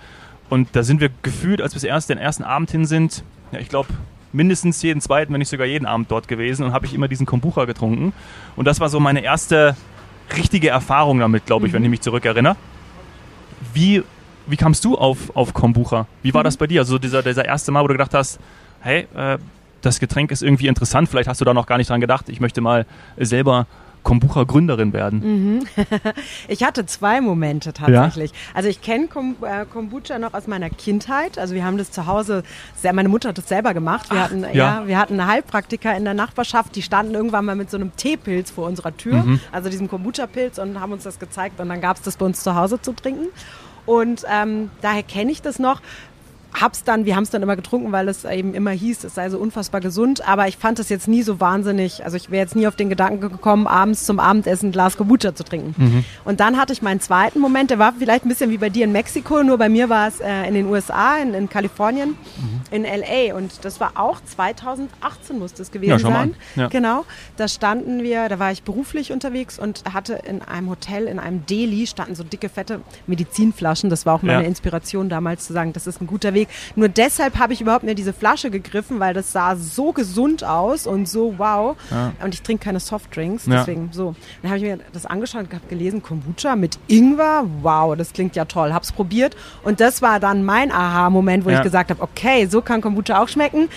Und 0.49 0.69
da 0.75 0.83
sind 0.83 1.01
wir 1.01 1.09
gefühlt, 1.21 1.61
als 1.61 1.73
wir 1.73 1.77
das 1.77 1.83
erste, 1.83 2.15
den 2.15 2.21
ersten 2.21 2.43
Abend 2.43 2.71
hin 2.71 2.85
sind, 2.85 3.23
ja, 3.51 3.59
ich 3.59 3.69
glaube, 3.69 3.89
mindestens 4.33 4.81
jeden 4.81 4.99
zweiten, 4.99 5.31
wenn 5.31 5.39
nicht 5.39 5.49
sogar 5.49 5.67
jeden 5.67 5.85
Abend 5.85 6.11
dort 6.11 6.27
gewesen 6.27 6.63
und 6.65 6.73
habe 6.73 6.85
ich 6.85 6.93
immer 6.93 7.07
diesen 7.07 7.25
Kombucha 7.25 7.65
getrunken. 7.65 8.13
Und 8.55 8.65
das 8.65 8.79
war 8.79 8.89
so 8.89 8.99
meine 8.99 9.23
erste 9.23 9.75
richtige 10.35 10.69
Erfahrung 10.69 11.19
damit, 11.19 11.45
glaube 11.45 11.67
ich, 11.67 11.73
wenn 11.73 11.83
ich 11.83 11.89
mich 11.89 12.01
zurückerinnere. 12.01 12.55
Wie, 13.73 14.03
wie 14.47 14.57
kamst 14.57 14.83
du 14.85 14.97
auf, 14.97 15.35
auf 15.35 15.53
Kombucha? 15.53 16.07
Wie 16.21 16.33
war 16.33 16.43
das 16.43 16.57
bei 16.57 16.67
dir? 16.67 16.81
Also 16.81 16.97
dieser, 16.97 17.23
dieser 17.23 17.45
erste 17.45 17.71
Mal, 17.71 17.83
wo 17.83 17.87
du 17.87 17.93
gedacht 17.93 18.13
hast, 18.13 18.39
hey, 18.81 19.07
äh, 19.15 19.37
das 19.83 19.99
Getränk 19.99 20.31
ist 20.31 20.41
irgendwie 20.41 20.67
interessant, 20.67 21.09
vielleicht 21.09 21.29
hast 21.29 21.41
du 21.41 21.45
da 21.45 21.53
noch 21.53 21.67
gar 21.67 21.77
nicht 21.77 21.89
dran 21.89 22.01
gedacht, 22.01 22.29
ich 22.29 22.39
möchte 22.39 22.61
mal 22.61 22.85
selber 23.17 23.67
Kombucha-Gründerin 24.03 24.91
werden. 24.93 25.65
Ich 26.49 26.63
hatte 26.63 26.85
zwei 26.85 27.21
Momente 27.21 27.71
tatsächlich. 27.73 28.31
Also 28.53 28.67
ich 28.67 28.81
kenne 28.81 29.07
Kom 29.07 29.35
äh, 29.41 29.65
Kombucha 29.65 30.19
noch 30.19 30.33
aus 30.33 30.45
meiner 30.45 30.69
Kindheit. 30.69 31.39
Also 31.39 31.55
wir 31.55 31.63
haben 31.63 31.77
das 31.77 31.91
zu 31.91 32.05
Hause, 32.05 32.43
sehr, 32.75 32.91
meine 32.93 33.07
Mutter 33.07 33.29
hat 33.29 33.37
das 33.37 33.47
selber 33.47 33.73
gemacht. 33.73 34.11
Wir, 34.11 34.21
hatten, 34.21 34.43
ja. 34.43 34.51
ja. 34.51 34.87
wir 34.87 34.97
hatten 34.97 35.19
eine 35.19 35.31
Heilpraktiker 35.31 35.95
in 35.95 36.03
der 36.03 36.13
Nachbarschaft, 36.13 36.75
die 36.75 36.81
standen 36.81 37.13
irgendwann 37.15 37.45
mal 37.45 37.55
mit 37.55 37.71
so 37.71 37.77
einem 37.77 37.95
Teepilz 37.95 38.51
vor 38.51 38.67
unserer 38.67 38.95
Tür, 38.95 39.23
Mhm. 39.23 39.39
also 39.51 39.69
diesem 39.69 39.87
Kombucha-Pilz 39.87 40.57
und 40.59 40.79
haben 40.79 40.91
uns 40.91 41.03
das 41.03 41.17
gezeigt 41.19 41.59
und 41.59 41.69
dann 41.69 41.79
gab 41.81 41.97
es 41.97 42.03
das 42.03 42.17
bei 42.17 42.25
uns 42.25 42.43
zu 42.43 42.55
Hause 42.55 42.81
zu 42.81 42.91
trinken. 42.93 43.27
Und 43.85 44.23
ähm, 44.31 44.69
daher 44.81 45.03
kenne 45.03 45.31
ich 45.31 45.41
das 45.41 45.59
noch. 45.59 45.81
Hab's 46.59 46.83
dann, 46.83 47.05
wir 47.05 47.15
haben 47.15 47.23
es 47.23 47.29
dann 47.29 47.41
immer 47.41 47.55
getrunken, 47.55 47.91
weil 47.91 48.07
es 48.07 48.25
eben 48.25 48.53
immer 48.53 48.71
hieß, 48.71 49.03
es 49.03 49.15
sei 49.15 49.29
so 49.29 49.37
unfassbar 49.39 49.81
gesund. 49.81 50.27
Aber 50.27 50.47
ich 50.47 50.57
fand 50.57 50.79
es 50.79 50.89
jetzt 50.89 51.07
nie 51.07 51.23
so 51.23 51.39
wahnsinnig. 51.39 52.05
Also 52.05 52.17
ich 52.17 52.29
wäre 52.31 52.43
jetzt 52.43 52.55
nie 52.55 52.67
auf 52.67 52.75
den 52.75 52.89
Gedanken 52.89 53.21
gekommen, 53.21 53.67
abends 53.67 54.05
zum 54.05 54.19
Abendessen 54.19 54.69
ein 54.69 54.71
Glas 54.71 54.97
Kombucha 54.97 55.33
zu 55.35 55.43
trinken. 55.43 56.05
Und 56.25 56.39
dann 56.39 56.57
hatte 56.57 56.73
ich 56.73 56.81
meinen 56.81 56.99
zweiten 56.99 57.39
Moment, 57.39 57.69
der 57.71 57.79
war 57.79 57.93
vielleicht 57.97 58.25
ein 58.25 58.29
bisschen 58.29 58.49
wie 58.51 58.57
bei 58.57 58.69
dir 58.69 58.85
in 58.85 58.91
Mexiko, 58.91 59.43
nur 59.43 59.57
bei 59.57 59.69
mir 59.69 59.89
war 59.89 60.07
es 60.07 60.19
äh, 60.19 60.47
in 60.47 60.53
den 60.53 60.67
USA, 60.67 61.17
in, 61.17 61.33
in 61.33 61.49
Kalifornien, 61.49 62.15
in 62.71 62.83
LA. 62.83 63.35
Und 63.35 63.65
das 63.65 63.79
war 63.79 63.93
auch 63.95 64.19
2018 64.23 65.39
musste 65.39 65.61
es 65.61 65.71
gewesen 65.71 65.89
Ja, 65.91 65.99
sein. 65.99 66.35
Ja. 66.55 66.67
Genau. 66.67 67.05
Da 67.37 67.47
standen 67.47 68.03
wir, 68.03 68.29
da 68.29 68.39
war 68.39 68.51
ich 68.51 68.63
beruflich 68.63 69.11
unterwegs 69.11 69.57
und 69.59 69.83
hatte 69.93 70.13
in 70.27 70.41
einem 70.41 70.69
Hotel, 70.69 71.07
in 71.07 71.19
einem 71.19 71.45
Deli, 71.45 71.87
standen 71.87 72.15
so 72.15 72.23
dicke, 72.23 72.49
fette 72.49 72.81
Medizinflaschen. 73.07 73.89
Das 73.89 74.05
war 74.05 74.15
auch 74.15 74.21
meine 74.21 74.43
Ja. 74.43 74.47
Inspiration 74.47 75.09
damals 75.09 75.45
zu 75.47 75.53
sagen, 75.53 75.73
das 75.73 75.87
ist 75.87 76.01
ein 76.01 76.07
guter 76.07 76.33
Weg. 76.33 76.42
Nur 76.75 76.89
deshalb 76.89 77.37
habe 77.39 77.53
ich 77.53 77.61
überhaupt 77.61 77.83
mir 77.83 77.95
diese 77.95 78.13
Flasche 78.13 78.49
gegriffen, 78.51 78.99
weil 78.99 79.13
das 79.13 79.31
sah 79.31 79.55
so 79.55 79.91
gesund 79.91 80.43
aus 80.43 80.87
und 80.87 81.07
so 81.09 81.35
wow. 81.37 81.75
Ja. 81.91 82.11
Und 82.23 82.33
ich 82.33 82.41
trinke 82.41 82.63
keine 82.65 82.79
Softdrinks, 82.79 83.45
Ja. 83.45 83.57
deswegen 83.59 83.89
so. 83.91 84.15
Dann 84.41 84.51
habe 84.51 84.57
ich 84.59 84.63
mir 84.63 84.79
das 84.93 85.05
angeschaut 85.05 85.43
und 85.43 85.53
habe 85.53 85.67
gelesen, 85.69 86.01
Kombucha 86.03 86.55
mit 86.55 86.77
Ingwer, 86.87 87.45
wow, 87.61 87.95
das 87.95 88.13
klingt 88.13 88.35
ja 88.35 88.45
toll. 88.45 88.73
Hab's 88.73 88.91
probiert 88.91 89.35
und 89.63 89.79
das 89.79 90.01
war 90.01 90.19
dann 90.19 90.43
mein 90.43 90.71
Aha-Moment, 90.71 91.45
wo 91.45 91.49
Ja. 91.49 91.57
ich 91.57 91.63
gesagt 91.63 91.89
habe, 91.89 92.01
okay, 92.01 92.45
so 92.47 92.61
kann 92.61 92.81
Kombucha 92.81 93.21
auch 93.21 93.27
schmecken. 93.27 93.69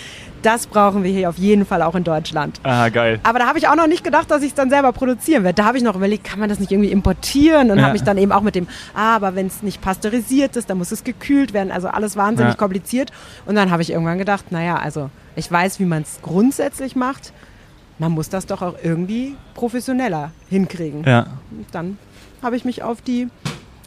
Das 0.47 0.65
brauchen 0.65 1.03
wir 1.03 1.11
hier 1.11 1.27
auf 1.27 1.37
jeden 1.37 1.65
Fall 1.65 1.81
auch 1.81 1.93
in 1.95 2.05
Deutschland. 2.05 2.61
Ah, 2.63 2.87
geil. 2.87 3.19
Aber 3.23 3.37
da 3.39 3.47
habe 3.47 3.59
ich 3.59 3.67
auch 3.67 3.75
noch 3.75 3.87
nicht 3.87 4.01
gedacht, 4.05 4.31
dass 4.31 4.41
ich 4.43 4.49
es 4.49 4.53
dann 4.55 4.69
selber 4.69 4.93
produzieren 4.93 5.43
werde. 5.43 5.55
Da 5.55 5.65
habe 5.65 5.77
ich 5.77 5.83
noch 5.83 5.95
überlegt, 5.97 6.23
kann 6.23 6.39
man 6.39 6.47
das 6.47 6.57
nicht 6.61 6.71
irgendwie 6.71 6.89
importieren? 6.89 7.69
Und 7.69 7.77
Ja. 7.79 7.83
habe 7.83 7.93
mich 7.93 8.03
dann 8.03 8.17
eben 8.17 8.31
auch 8.31 8.41
mit 8.41 8.55
dem, 8.55 8.65
ah, 8.93 9.15
aber 9.17 9.35
wenn 9.35 9.47
es 9.47 9.61
nicht 9.61 9.81
pasteurisiert 9.81 10.55
ist, 10.55 10.69
dann 10.69 10.77
muss 10.77 10.93
es 10.93 11.03
gekühlt 11.03 11.51
werden. 11.53 11.69
Also 11.69 11.89
alles 11.89 12.15
wahnsinnig 12.15 12.53
Ja. 12.53 12.57
kompliziert. 12.57 13.11
Und 13.45 13.55
dann 13.55 13.71
habe 13.71 13.81
ich 13.81 13.91
irgendwann 13.91 14.17
gedacht, 14.19 14.53
naja, 14.53 14.77
also 14.77 15.09
ich 15.35 15.51
weiß, 15.51 15.81
wie 15.81 15.85
man 15.85 16.03
es 16.03 16.19
grundsätzlich 16.21 16.95
macht. 16.95 17.33
Man 17.99 18.13
muss 18.13 18.29
das 18.29 18.45
doch 18.45 18.61
auch 18.61 18.75
irgendwie 18.81 19.35
professioneller 19.53 20.31
hinkriegen. 20.49 21.03
Ja. 21.05 21.27
Und 21.51 21.65
dann 21.73 21.97
habe 22.41 22.55
ich 22.55 22.63
mich 22.63 22.83
auf 22.83 23.01
die 23.01 23.27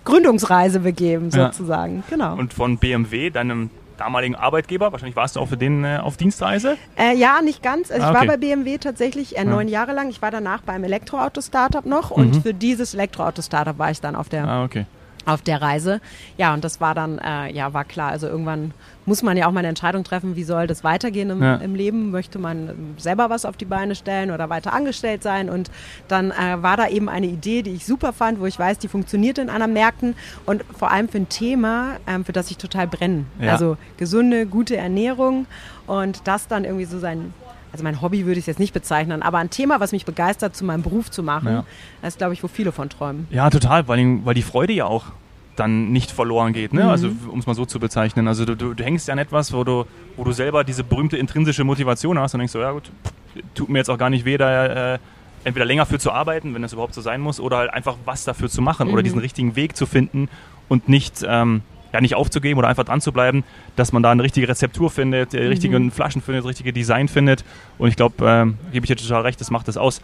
Gründungsreise 0.04 0.80
begeben, 0.80 1.30
Ja. 1.30 1.46
sozusagen. 1.52 2.02
Genau. 2.10 2.34
Und 2.36 2.52
von 2.52 2.76
BMW, 2.78 3.30
deinem, 3.30 3.70
damaligen 4.00 4.34
Arbeitgeber. 4.34 4.92
Wahrscheinlich 4.92 5.16
warst 5.16 5.36
du 5.36 5.40
auch 5.40 5.48
für 5.48 5.56
den 5.56 5.84
äh, 5.84 5.98
auf 6.02 6.16
Dienstreise. 6.16 6.76
Äh, 6.96 7.16
ja, 7.16 7.40
nicht 7.42 7.62
ganz. 7.62 7.90
Also 7.90 8.06
ah, 8.06 8.10
ich 8.10 8.18
war 8.18 8.26
bei 8.26 8.36
BMW 8.36 8.78
tatsächlich 8.78 9.36
äh, 9.36 9.44
neun 9.44 9.68
ja. 9.68 9.80
Jahre 9.80 9.92
lang. 9.92 10.10
Ich 10.10 10.20
war 10.22 10.30
danach 10.30 10.62
beim 10.62 10.84
Elektroauto-Startup 10.84 11.86
noch 11.86 12.10
und 12.10 12.36
mhm. 12.36 12.42
für 12.42 12.54
dieses 12.54 12.94
Elektroauto-Startup 12.94 13.78
war 13.78 13.90
ich 13.90 14.00
dann 14.00 14.16
auf 14.16 14.28
der 14.28 14.48
ah, 14.48 14.64
okay 14.64 14.86
auf 15.26 15.42
der 15.42 15.60
Reise. 15.60 16.00
Ja, 16.36 16.54
und 16.54 16.64
das 16.64 16.80
war 16.80 16.94
dann, 16.94 17.18
äh, 17.18 17.52
ja, 17.52 17.72
war 17.72 17.84
klar. 17.84 18.10
Also 18.10 18.26
irgendwann 18.26 18.72
muss 19.06 19.22
man 19.22 19.36
ja 19.36 19.46
auch 19.46 19.52
mal 19.52 19.60
eine 19.60 19.68
Entscheidung 19.68 20.04
treffen, 20.04 20.36
wie 20.36 20.44
soll 20.44 20.66
das 20.66 20.84
weitergehen 20.84 21.30
im, 21.30 21.42
ja. 21.42 21.56
im, 21.56 21.74
Leben? 21.74 22.10
Möchte 22.10 22.38
man 22.38 22.94
selber 22.96 23.30
was 23.30 23.44
auf 23.44 23.56
die 23.56 23.64
Beine 23.64 23.94
stellen 23.94 24.30
oder 24.30 24.48
weiter 24.50 24.72
angestellt 24.72 25.22
sein? 25.22 25.50
Und 25.50 25.70
dann 26.08 26.30
äh, 26.30 26.62
war 26.62 26.76
da 26.76 26.88
eben 26.88 27.08
eine 27.08 27.26
Idee, 27.26 27.62
die 27.62 27.72
ich 27.72 27.86
super 27.86 28.12
fand, 28.12 28.40
wo 28.40 28.46
ich 28.46 28.58
weiß, 28.58 28.78
die 28.78 28.88
funktioniert 28.88 29.38
in 29.38 29.50
anderen 29.50 29.72
Märkten 29.72 30.14
und 30.46 30.64
vor 30.78 30.90
allem 30.90 31.08
für 31.08 31.18
ein 31.18 31.28
Thema, 31.28 31.96
ähm, 32.06 32.24
für 32.24 32.32
das 32.32 32.50
ich 32.50 32.58
total 32.58 32.86
brenne. 32.86 33.24
Ja. 33.40 33.52
Also 33.52 33.76
gesunde, 33.96 34.46
gute 34.46 34.76
Ernährung 34.76 35.46
und 35.86 36.22
das 36.24 36.46
dann 36.46 36.64
irgendwie 36.64 36.84
so 36.84 36.98
sein 36.98 37.34
also 37.72 37.84
mein 37.84 38.00
Hobby 38.00 38.26
würde 38.26 38.40
ich 38.40 38.46
jetzt 38.46 38.58
nicht 38.58 38.74
bezeichnen, 38.74 39.22
aber 39.22 39.38
ein 39.38 39.50
Thema, 39.50 39.80
was 39.80 39.92
mich 39.92 40.04
begeistert, 40.04 40.56
zu 40.56 40.64
meinem 40.64 40.82
Beruf 40.82 41.10
zu 41.10 41.22
machen, 41.22 41.48
ja. 41.48 41.64
das 42.02 42.14
ist, 42.14 42.18
glaube 42.18 42.32
ich, 42.32 42.42
wo 42.42 42.48
viele 42.48 42.72
von 42.72 42.88
träumen. 42.88 43.26
Ja, 43.30 43.50
total, 43.50 43.86
weil, 43.88 44.24
weil 44.24 44.34
die 44.34 44.42
Freude 44.42 44.72
ja 44.72 44.86
auch 44.86 45.06
dann 45.56 45.92
nicht 45.92 46.10
verloren 46.10 46.52
geht. 46.52 46.72
Ne? 46.72 46.88
Also, 46.88 47.08
mhm. 47.08 47.18
Also 47.20 47.30
um 47.32 47.38
es 47.38 47.46
mal 47.46 47.54
so 47.54 47.66
zu 47.66 47.78
bezeichnen. 47.78 48.28
Also 48.28 48.44
du, 48.44 48.56
du, 48.56 48.74
du, 48.74 48.84
hängst 48.84 49.08
ja 49.08 49.12
an 49.12 49.18
etwas, 49.18 49.52
wo 49.52 49.62
du, 49.62 49.84
wo 50.16 50.24
du 50.24 50.32
selber 50.32 50.64
diese 50.64 50.84
berühmte 50.84 51.18
intrinsische 51.18 51.64
Motivation 51.64 52.18
hast 52.18 52.34
und 52.34 52.38
denkst 52.38 52.52
so, 52.52 52.60
ja 52.60 52.72
gut, 52.72 52.90
tut 53.54 53.68
mir 53.68 53.78
jetzt 53.78 53.90
auch 53.90 53.98
gar 53.98 54.10
nicht 54.10 54.24
weh, 54.24 54.38
da 54.38 54.94
äh, 54.94 54.98
entweder 55.44 55.66
länger 55.66 55.86
für 55.86 55.98
zu 55.98 56.12
arbeiten, 56.12 56.54
wenn 56.54 56.62
das 56.62 56.72
überhaupt 56.72 56.94
so 56.94 57.00
sein 57.00 57.20
muss, 57.20 57.40
oder 57.40 57.58
halt 57.58 57.72
einfach 57.72 57.96
was 58.04 58.24
dafür 58.24 58.48
zu 58.48 58.62
machen 58.62 58.88
mhm. 58.88 58.94
oder 58.94 59.02
diesen 59.02 59.20
richtigen 59.20 59.56
Weg 59.56 59.76
zu 59.76 59.86
finden 59.86 60.28
und 60.68 60.88
nicht, 60.88 61.24
ähm, 61.26 61.62
ja, 61.92 62.00
nicht 62.00 62.14
aufzugeben 62.14 62.58
oder 62.58 62.68
einfach 62.68 62.84
dran 62.84 63.00
zu 63.00 63.12
bleiben, 63.12 63.44
dass 63.76 63.92
man 63.92 64.02
da 64.02 64.10
eine 64.10 64.22
richtige 64.22 64.48
Rezeptur 64.48 64.90
findet, 64.90 65.32
die 65.32 65.40
mhm. 65.40 65.46
richtigen 65.46 65.90
Flaschen 65.90 66.22
findet, 66.22 66.44
das 66.44 66.48
richtige 66.48 66.72
Design 66.72 67.08
findet. 67.08 67.44
Und 67.78 67.88
ich 67.88 67.96
glaube, 67.96 68.14
ähm, 68.26 68.58
gebe 68.72 68.84
ich 68.84 68.88
dir 68.88 68.96
total 68.96 69.22
recht, 69.22 69.40
das 69.40 69.50
macht 69.50 69.68
das 69.68 69.76
aus. 69.76 70.00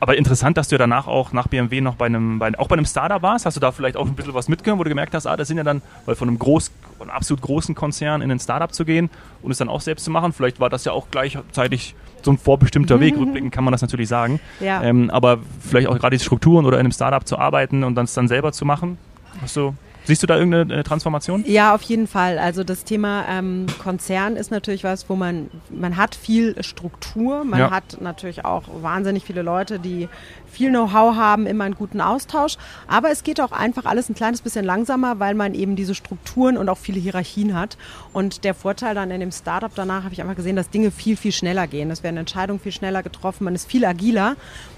Aber 0.00 0.16
interessant, 0.16 0.56
dass 0.56 0.68
du 0.68 0.78
danach 0.78 1.08
auch 1.08 1.32
nach 1.32 1.48
BMW 1.48 1.80
noch 1.80 1.96
bei 1.96 2.06
einem, 2.06 2.38
bei, 2.38 2.56
auch 2.56 2.68
bei 2.68 2.76
einem 2.76 2.84
Startup 2.84 3.20
warst. 3.20 3.46
Hast 3.46 3.56
du 3.56 3.60
da 3.60 3.72
vielleicht 3.72 3.96
auch 3.96 4.06
ein 4.06 4.14
bisschen 4.14 4.32
was 4.32 4.48
mitgenommen, 4.48 4.78
wo 4.78 4.84
du 4.84 4.90
gemerkt 4.90 5.12
hast, 5.14 5.26
ah, 5.26 5.36
das 5.36 5.48
sind 5.48 5.56
ja 5.56 5.64
dann, 5.64 5.82
weil 6.06 6.14
von 6.14 6.28
einem 6.28 6.38
groß, 6.38 6.70
von 6.98 7.08
einem 7.08 7.16
absolut 7.16 7.42
großen 7.42 7.74
Konzern 7.74 8.22
in 8.22 8.30
ein 8.30 8.38
Startup 8.38 8.72
zu 8.72 8.84
gehen 8.84 9.10
und 9.42 9.50
es 9.50 9.58
dann 9.58 9.68
auch 9.68 9.80
selbst 9.80 10.04
zu 10.04 10.10
machen. 10.12 10.32
Vielleicht 10.32 10.60
war 10.60 10.70
das 10.70 10.84
ja 10.84 10.92
auch 10.92 11.08
gleichzeitig 11.10 11.96
so 12.22 12.30
ein 12.30 12.38
vorbestimmter. 12.38 13.00
Weg. 13.00 13.16
Rückblickend 13.18 13.52
kann 13.52 13.64
man 13.64 13.72
das 13.72 13.82
natürlich 13.82 14.08
sagen. 14.08 14.38
Ja. 14.60 14.82
Ähm, 14.82 15.10
aber 15.10 15.38
vielleicht 15.60 15.88
auch 15.88 15.98
gerade 15.98 16.16
die 16.16 16.24
Strukturen 16.24 16.64
oder 16.64 16.76
in 16.76 16.86
einem 16.86 16.92
Startup 16.92 17.26
zu 17.26 17.36
arbeiten 17.36 17.82
und 17.82 17.96
das 17.96 18.14
dann 18.14 18.28
selber 18.28 18.52
zu 18.52 18.64
machen. 18.64 18.98
Hast 19.42 19.56
du 19.56 19.74
Siehst 20.08 20.22
du 20.22 20.26
da 20.26 20.38
irgendeine 20.38 20.82
Transformation? 20.84 21.44
Ja, 21.46 21.74
auf 21.74 21.82
jeden 21.82 22.06
Fall. 22.06 22.38
Also 22.38 22.64
das 22.64 22.84
Thema 22.84 23.26
ähm, 23.28 23.66
Konzern 23.78 24.36
ist 24.36 24.50
natürlich 24.50 24.82
was, 24.82 25.06
wo 25.10 25.16
man, 25.16 25.50
man 25.68 25.98
hat 25.98 26.14
viel 26.14 26.62
Struktur, 26.62 27.44
man 27.44 27.60
ja. 27.60 27.70
hat 27.70 28.00
natürlich 28.00 28.46
auch 28.46 28.62
wahnsinnig 28.80 29.24
viele 29.24 29.42
Leute, 29.42 29.78
die 29.78 30.08
viel 30.50 30.70
Know-how 30.70 31.14
haben, 31.14 31.44
immer 31.44 31.64
einen 31.64 31.74
guten 31.74 32.00
Austausch. 32.00 32.56
Aber 32.86 33.10
es 33.10 33.22
geht 33.22 33.38
auch 33.38 33.52
einfach 33.52 33.84
alles 33.84 34.08
ein 34.08 34.14
kleines 34.14 34.40
bisschen 34.40 34.64
langsamer, 34.64 35.18
weil 35.18 35.34
man 35.34 35.52
eben 35.52 35.76
diese 35.76 35.94
Strukturen 35.94 36.56
und 36.56 36.70
auch 36.70 36.78
viele 36.78 36.98
Hierarchien 36.98 37.54
hat. 37.54 37.76
Und 38.14 38.44
der 38.44 38.54
Vorteil 38.54 38.94
dann 38.94 39.10
in 39.10 39.20
dem 39.20 39.30
Startup 39.30 39.72
danach 39.74 40.04
habe 40.04 40.14
ich 40.14 40.22
einfach 40.22 40.36
gesehen, 40.36 40.56
dass 40.56 40.70
Dinge 40.70 40.90
viel, 40.90 41.18
viel 41.18 41.32
schneller 41.32 41.66
gehen. 41.66 41.90
Es 41.90 42.02
werden 42.02 42.16
Entscheidungen 42.16 42.60
viel 42.60 42.72
schneller 42.72 43.02
getroffen, 43.02 43.44
man 43.44 43.54
ist 43.54 43.70
viel 43.70 43.84
agiler. 43.84 44.36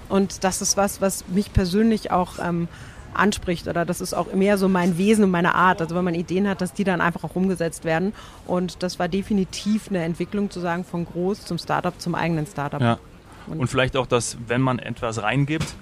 Und 0.09 0.43
das 0.43 0.61
ist 0.61 0.75
was, 0.75 0.99
was 0.99 1.23
mich 1.29 1.53
persönlich 1.53 2.11
auch 2.11 2.33
ähm, 2.43 2.67
anspricht 3.13 3.67
oder 3.67 3.85
das 3.85 4.01
ist 4.01 4.13
auch 4.13 4.33
mehr 4.33 4.57
so 4.57 4.67
mein 4.67 4.97
Wesen 4.97 5.23
und 5.23 5.31
meine 5.31 5.55
Art. 5.55 5.81
Also 5.81 5.95
wenn 5.95 6.03
man 6.03 6.15
Ideen 6.15 6.47
hat, 6.47 6.61
dass 6.61 6.73
die 6.73 6.83
dann 6.83 7.01
einfach 7.01 7.23
auch 7.23 7.35
umgesetzt 7.35 7.85
werden. 7.85 8.13
Und 8.45 8.83
das 8.83 8.99
war 8.99 9.07
definitiv 9.07 9.89
eine 9.89 10.03
Entwicklung 10.03 10.49
zu 10.49 10.59
sagen 10.59 10.83
von 10.83 11.05
groß 11.05 11.45
zum 11.45 11.57
Startup 11.57 11.99
zum 11.99 12.15
eigenen 12.15 12.45
Startup. 12.45 12.81
Ja. 12.81 12.97
Und, 13.47 13.59
und 13.59 13.67
vielleicht 13.67 13.97
auch, 13.97 14.07
dass 14.07 14.37
wenn 14.47 14.61
man 14.61 14.79
etwas 14.79 15.21
reingibt, 15.21 15.75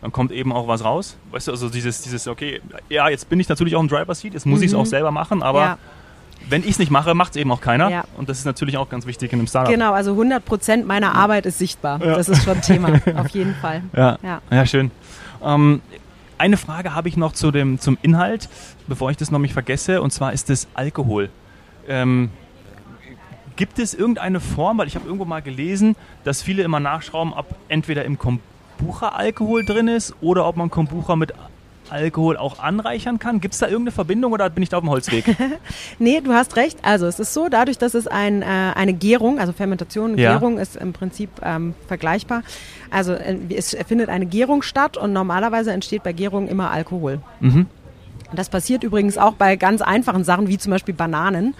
dann 0.00 0.10
kommt 0.10 0.32
eben 0.32 0.52
auch 0.52 0.66
was 0.66 0.84
raus. 0.84 1.16
Weißt 1.30 1.48
du, 1.48 1.52
also 1.52 1.68
dieses, 1.68 2.02
dieses, 2.02 2.26
okay, 2.26 2.60
ja, 2.88 3.08
jetzt 3.08 3.28
bin 3.28 3.38
ich 3.38 3.48
natürlich 3.48 3.76
auch 3.76 3.80
im 3.80 3.88
Driver 3.88 4.14
Seat, 4.14 4.34
jetzt 4.34 4.46
muss 4.46 4.58
mhm. 4.58 4.64
ich 4.64 4.70
es 4.72 4.74
auch 4.74 4.86
selber 4.86 5.12
machen, 5.12 5.42
aber 5.42 5.60
ja. 5.60 5.78
wenn 6.48 6.62
ich 6.62 6.70
es 6.70 6.78
nicht 6.80 6.90
mache, 6.90 7.14
macht 7.14 7.30
es 7.30 7.36
eben 7.36 7.52
auch 7.52 7.60
keiner. 7.60 7.88
Ja. 7.88 8.04
Und 8.16 8.28
das 8.28 8.38
ist 8.38 8.44
natürlich 8.44 8.76
auch 8.76 8.88
ganz 8.88 9.06
wichtig 9.06 9.32
in 9.32 9.38
einem 9.38 9.46
Startup. 9.46 9.72
Genau, 9.72 9.92
also 9.92 10.10
100 10.10 10.44
Prozent 10.44 10.86
meiner 10.86 11.14
Arbeit 11.14 11.46
ist 11.46 11.58
sichtbar. 11.58 12.04
Ja. 12.04 12.16
Das 12.16 12.28
ist 12.28 12.42
schon 12.42 12.60
Thema, 12.60 13.00
auf 13.16 13.28
jeden 13.28 13.54
Fall. 13.54 13.82
Ja, 13.94 14.18
ja. 14.50 14.66
schön. 14.66 14.90
Ähm, 15.44 15.80
eine 16.42 16.56
Frage 16.56 16.92
habe 16.92 17.08
ich 17.08 17.16
noch 17.16 17.34
zu 17.34 17.52
dem, 17.52 17.78
zum 17.78 17.96
Inhalt, 18.02 18.48
bevor 18.88 19.12
ich 19.12 19.16
das 19.16 19.30
noch 19.30 19.38
nicht 19.38 19.52
vergesse, 19.52 20.02
und 20.02 20.12
zwar 20.12 20.32
ist 20.32 20.50
das 20.50 20.66
Alkohol. 20.74 21.30
Ähm, 21.86 22.30
gibt 23.54 23.78
es 23.78 23.94
irgendeine 23.94 24.40
Form, 24.40 24.78
weil 24.78 24.88
ich 24.88 24.96
habe 24.96 25.04
irgendwo 25.06 25.24
mal 25.24 25.40
gelesen, 25.40 25.94
dass 26.24 26.42
viele 26.42 26.64
immer 26.64 26.80
nachschrauben, 26.80 27.32
ob 27.32 27.46
entweder 27.68 28.04
im 28.04 28.18
Kombucha 28.18 29.10
Alkohol 29.10 29.64
drin 29.64 29.86
ist 29.86 30.16
oder 30.20 30.44
ob 30.48 30.56
man 30.56 30.68
Kombucha 30.68 31.14
mit 31.14 31.32
Alkohol 31.92 32.36
auch 32.36 32.58
anreichern 32.58 33.18
kann? 33.18 33.40
Gibt 33.40 33.54
es 33.54 33.60
da 33.60 33.66
irgendeine 33.66 33.92
Verbindung 33.92 34.32
oder 34.32 34.50
bin 34.50 34.62
ich 34.62 34.68
da 34.68 34.78
auf 34.78 34.82
dem 34.82 34.90
Holzweg? 34.90 35.36
nee, 35.98 36.20
du 36.20 36.32
hast 36.32 36.56
recht. 36.56 36.78
Also 36.82 37.06
es 37.06 37.20
ist 37.20 37.34
so, 37.34 37.48
dadurch, 37.48 37.78
dass 37.78 37.94
es 37.94 38.06
ein, 38.06 38.42
äh, 38.42 38.46
eine 38.46 38.94
Gärung, 38.94 39.38
also 39.38 39.52
Fermentation, 39.52 40.18
ja. 40.18 40.32
Gärung 40.32 40.58
ist 40.58 40.76
im 40.76 40.92
Prinzip 40.92 41.30
ähm, 41.42 41.74
vergleichbar. 41.86 42.42
Also 42.90 43.12
äh, 43.12 43.36
es 43.54 43.76
findet 43.86 44.08
eine 44.08 44.26
Gärung 44.26 44.62
statt 44.62 44.96
und 44.96 45.12
normalerweise 45.12 45.72
entsteht 45.72 46.02
bei 46.02 46.12
Gärung 46.12 46.48
immer 46.48 46.70
Alkohol. 46.70 47.20
Mhm. 47.40 47.66
Das 48.34 48.48
passiert 48.48 48.82
übrigens 48.82 49.18
auch 49.18 49.34
bei 49.34 49.56
ganz 49.56 49.82
einfachen 49.82 50.24
Sachen 50.24 50.48
wie 50.48 50.58
zum 50.58 50.70
Beispiel 50.70 50.94
Bananen. 50.94 51.54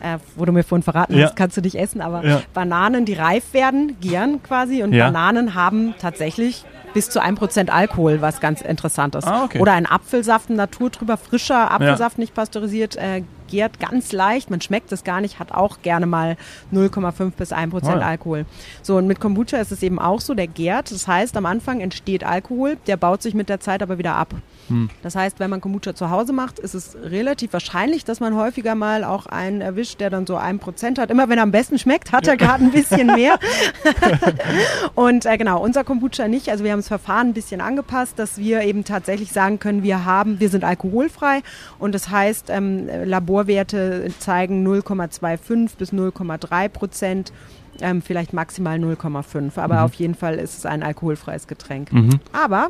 Äh, 0.00 0.18
wo 0.34 0.44
du 0.44 0.50
mir 0.50 0.64
vorhin 0.64 0.82
verraten 0.82 1.16
ja. 1.16 1.26
hast, 1.26 1.36
kannst 1.36 1.56
du 1.56 1.60
nicht 1.60 1.76
essen, 1.76 2.00
aber 2.00 2.26
ja. 2.26 2.42
Bananen, 2.54 3.04
die 3.04 3.12
reif 3.12 3.54
werden, 3.54 3.96
gären 4.00 4.42
quasi 4.42 4.82
und. 4.82 4.90
Bananen 4.90 5.54
haben 5.54 5.94
tatsächlich 6.00 6.64
bis 6.94 7.10
zu 7.10 7.22
1% 7.22 7.70
Alkohol, 7.70 8.20
was 8.20 8.40
ganz 8.40 8.60
interessant 8.60 9.14
ist. 9.14 9.26
Ah, 9.26 9.44
okay. 9.44 9.60
Oder 9.60 9.72
ein 9.72 9.86
Apfelsaft, 9.86 10.50
ein 10.50 10.56
naturtrüber, 10.56 11.16
frischer 11.16 11.70
Apfelsaft, 11.70 12.18
nicht 12.18 12.34
pasteurisiert, 12.34 12.96
äh, 12.96 13.22
gärt 13.48 13.78
ganz 13.78 14.12
leicht, 14.12 14.50
man 14.50 14.60
schmeckt 14.60 14.90
es 14.92 15.04
gar 15.04 15.20
nicht, 15.20 15.38
hat 15.38 15.52
auch 15.52 15.82
gerne 15.82 16.06
mal 16.06 16.36
0,5 16.72 17.32
bis 17.32 17.52
1 17.52 17.70
Prozent 17.70 17.98
oh 17.98 18.04
Alkohol. 18.04 18.46
So, 18.82 18.96
und 18.96 19.06
mit 19.06 19.20
Kombucha 19.20 19.58
ist 19.58 19.72
es 19.72 19.82
eben 19.82 19.98
auch 19.98 20.20
so, 20.20 20.34
der 20.34 20.46
gärt. 20.46 20.90
Das 20.90 21.06
heißt, 21.06 21.36
am 21.36 21.46
Anfang 21.46 21.80
entsteht 21.80 22.24
Alkohol, 22.24 22.76
der 22.86 22.96
baut 22.96 23.22
sich 23.22 23.34
mit 23.34 23.48
der 23.48 23.60
Zeit 23.60 23.82
aber 23.82 23.98
wieder 23.98 24.16
ab. 24.16 24.34
Hm. 24.68 24.90
Das 25.02 25.16
heißt, 25.16 25.40
wenn 25.40 25.50
man 25.50 25.60
Kombucha 25.60 25.94
zu 25.94 26.10
Hause 26.10 26.32
macht, 26.32 26.58
ist 26.58 26.74
es 26.74 26.96
relativ 27.02 27.52
wahrscheinlich, 27.52 28.04
dass 28.04 28.20
man 28.20 28.36
häufiger 28.36 28.74
mal 28.74 29.04
auch 29.04 29.26
einen 29.26 29.60
erwischt, 29.60 30.00
der 30.00 30.10
dann 30.10 30.26
so 30.26 30.36
ein 30.36 30.58
Prozent 30.58 30.98
hat. 30.98 31.10
Immer 31.10 31.28
wenn 31.28 31.38
er 31.38 31.44
am 31.44 31.50
besten 31.50 31.78
schmeckt, 31.78 32.12
hat 32.12 32.26
er 32.26 32.36
gerade 32.36 32.64
ein 32.64 32.70
bisschen 32.70 33.06
mehr. 33.14 33.38
und 34.94 35.26
äh, 35.26 35.36
genau, 35.36 35.62
unser 35.62 35.84
Kombucha 35.84 36.28
nicht. 36.28 36.48
Also 36.48 36.64
wir 36.64 36.72
haben 36.72 36.78
das 36.78 36.88
Verfahren 36.88 37.28
ein 37.28 37.34
bisschen 37.34 37.60
angepasst, 37.60 38.18
dass 38.18 38.38
wir 38.38 38.62
eben 38.62 38.84
tatsächlich 38.84 39.32
sagen 39.32 39.58
können, 39.58 39.82
wir 39.82 40.04
haben, 40.04 40.40
wir 40.40 40.48
sind 40.48 40.64
alkoholfrei 40.64 41.42
und 41.78 41.94
das 41.94 42.10
heißt, 42.10 42.50
ähm, 42.50 42.88
Laborwerte 43.04 44.12
zeigen 44.18 44.66
0,25 44.66 45.76
bis 45.76 45.92
0,3 45.92 46.68
Prozent. 46.68 47.32
Ähm, 47.80 48.02
vielleicht 48.02 48.34
maximal 48.34 48.76
0,5, 48.76 49.58
aber 49.58 49.76
mhm. 49.76 49.80
auf 49.80 49.94
jeden 49.94 50.14
Fall 50.14 50.34
ist 50.34 50.58
es 50.58 50.66
ein 50.66 50.82
alkoholfreies 50.82 51.46
Getränk. 51.46 51.90
Mhm. 51.90 52.20
Aber 52.32 52.68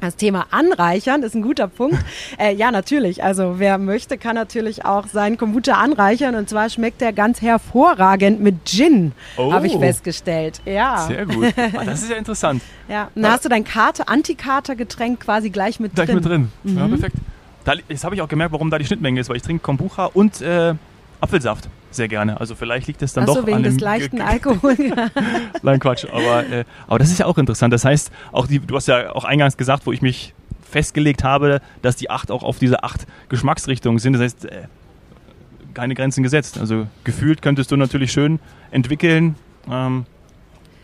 das 0.00 0.16
Thema 0.16 0.46
Anreichern 0.50 1.22
ist 1.22 1.34
ein 1.34 1.42
guter 1.42 1.68
Punkt. 1.68 1.98
Äh, 2.38 2.54
ja, 2.54 2.70
natürlich. 2.70 3.22
Also 3.22 3.54
wer 3.58 3.78
möchte, 3.78 4.18
kann 4.18 4.34
natürlich 4.34 4.84
auch 4.84 5.06
seinen 5.06 5.38
Kombucha 5.38 5.74
anreichern. 5.74 6.34
Und 6.34 6.48
zwar 6.50 6.68
schmeckt 6.68 7.00
er 7.00 7.12
ganz 7.12 7.40
hervorragend 7.40 8.40
mit 8.40 8.66
Gin, 8.66 9.12
oh. 9.36 9.52
habe 9.52 9.66
ich 9.66 9.76
festgestellt. 9.76 10.60
Ja. 10.64 11.06
Sehr 11.06 11.24
gut. 11.24 11.54
Ah, 11.76 11.84
das 11.84 12.02
ist 12.02 12.10
ja 12.10 12.16
interessant. 12.16 12.62
Ja, 12.88 13.08
dann 13.14 13.30
hast 13.30 13.44
du 13.44 13.48
dein 13.48 13.64
Karte, 13.64 14.08
Antikater-Getränk 14.08 15.20
quasi 15.20 15.50
gleich 15.50 15.80
mit 15.80 15.94
gleich 15.94 16.08
drin. 16.08 16.20
Gleich 16.20 16.38
mit 16.38 16.52
drin. 16.64 16.74
Mhm. 16.74 16.78
Ja, 16.78 16.88
perfekt. 16.88 17.16
Da, 17.64 17.72
jetzt 17.88 18.04
habe 18.04 18.14
ich 18.14 18.22
auch 18.22 18.28
gemerkt, 18.28 18.52
warum 18.52 18.70
da 18.70 18.78
die 18.78 18.84
Schnittmenge 18.84 19.20
ist, 19.20 19.28
weil 19.28 19.36
ich 19.36 19.42
trinke 19.42 19.62
Kombucha 19.62 20.06
und 20.06 20.40
äh, 20.40 20.74
Apfelsaft 21.20 21.68
sehr 21.96 22.08
gerne. 22.08 22.40
Also 22.40 22.54
vielleicht 22.54 22.86
liegt 22.86 23.02
es 23.02 23.12
dann 23.12 23.24
Ach 23.24 23.28
so, 23.28 23.34
doch 23.40 23.46
wegen 23.46 23.58
an 23.58 23.62
des 23.62 23.80
leichten 23.80 24.20
Alkohols. 24.20 24.78
Nein, 25.62 25.80
Quatsch. 25.80 26.06
Aber, 26.10 26.46
äh, 26.48 26.64
aber 26.86 26.98
das 26.98 27.10
ist 27.10 27.18
ja 27.18 27.26
auch 27.26 27.38
interessant. 27.38 27.72
Das 27.72 27.84
heißt, 27.84 28.10
auch 28.32 28.46
die, 28.46 28.60
du 28.60 28.76
hast 28.76 28.88
ja 28.88 29.12
auch 29.12 29.24
eingangs 29.24 29.56
gesagt, 29.56 29.86
wo 29.86 29.92
ich 29.92 30.02
mich 30.02 30.34
festgelegt 30.68 31.24
habe, 31.24 31.60
dass 31.82 31.96
die 31.96 32.10
acht 32.10 32.30
auch 32.30 32.42
auf 32.42 32.58
diese 32.58 32.82
acht 32.82 33.06
Geschmacksrichtungen 33.28 33.98
sind. 33.98 34.14
Das 34.14 34.22
heißt, 34.22 34.44
äh, 34.46 34.62
keine 35.74 35.94
Grenzen 35.94 36.22
gesetzt. 36.22 36.58
Also 36.58 36.86
gefühlt 37.04 37.42
könntest 37.42 37.70
du 37.70 37.76
natürlich 37.76 38.12
schön 38.12 38.40
entwickeln. 38.70 39.36
Ähm, 39.70 40.06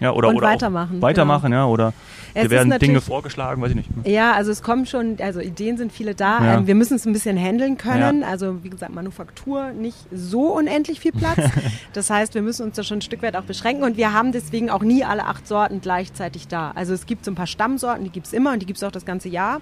Ja, 0.02 0.12
oder, 0.12 0.28
und 0.28 0.36
oder 0.36 0.48
weitermachen. 0.48 1.00
Weitermachen, 1.00 1.50
genau. 1.50 1.68
ja, 1.68 1.72
oder 1.72 1.92
es 2.34 2.50
werden 2.50 2.78
Dinge 2.78 3.00
vorgeschlagen, 3.00 3.60
weiß 3.62 3.70
ich 3.70 3.76
nicht. 3.76 3.90
Ja, 4.04 4.32
also 4.32 4.50
es 4.50 4.62
kommen 4.62 4.86
schon, 4.86 5.16
also 5.20 5.40
Ideen 5.40 5.76
sind 5.76 5.92
viele 5.92 6.14
da. 6.14 6.44
Ja. 6.44 6.58
Ähm, 6.58 6.66
wir 6.66 6.74
müssen 6.74 6.94
es 6.94 7.06
ein 7.06 7.12
bisschen 7.12 7.38
handeln 7.38 7.76
können. 7.76 8.22
Ja. 8.22 8.28
Also 8.28 8.62
wie 8.64 8.70
gesagt, 8.70 8.94
Manufaktur 8.94 9.72
nicht 9.72 9.98
so 10.10 10.54
unendlich 10.54 11.00
viel 11.00 11.12
Platz. 11.12 11.38
das 11.92 12.10
heißt, 12.10 12.34
wir 12.34 12.42
müssen 12.42 12.64
uns 12.64 12.76
da 12.76 12.82
schon 12.82 12.98
ein 12.98 13.02
Stück 13.02 13.22
weit 13.22 13.36
auch 13.36 13.44
beschränken 13.44 13.84
und 13.84 13.96
wir 13.96 14.12
haben 14.12 14.32
deswegen 14.32 14.70
auch 14.70 14.82
nie 14.82 15.04
alle 15.04 15.24
acht 15.24 15.46
Sorten 15.46 15.80
gleichzeitig 15.80 16.48
da. 16.48 16.72
Also 16.74 16.94
es 16.94 17.06
gibt 17.06 17.24
so 17.24 17.30
ein 17.30 17.34
paar 17.34 17.46
Stammsorten, 17.46 18.04
die 18.04 18.10
gibt 18.10 18.26
es 18.26 18.32
immer 18.32 18.52
und 18.52 18.60
die 18.60 18.66
gibt 18.66 18.78
es 18.78 18.84
auch 18.84 18.92
das 18.92 19.04
ganze 19.04 19.28
Jahr. 19.28 19.60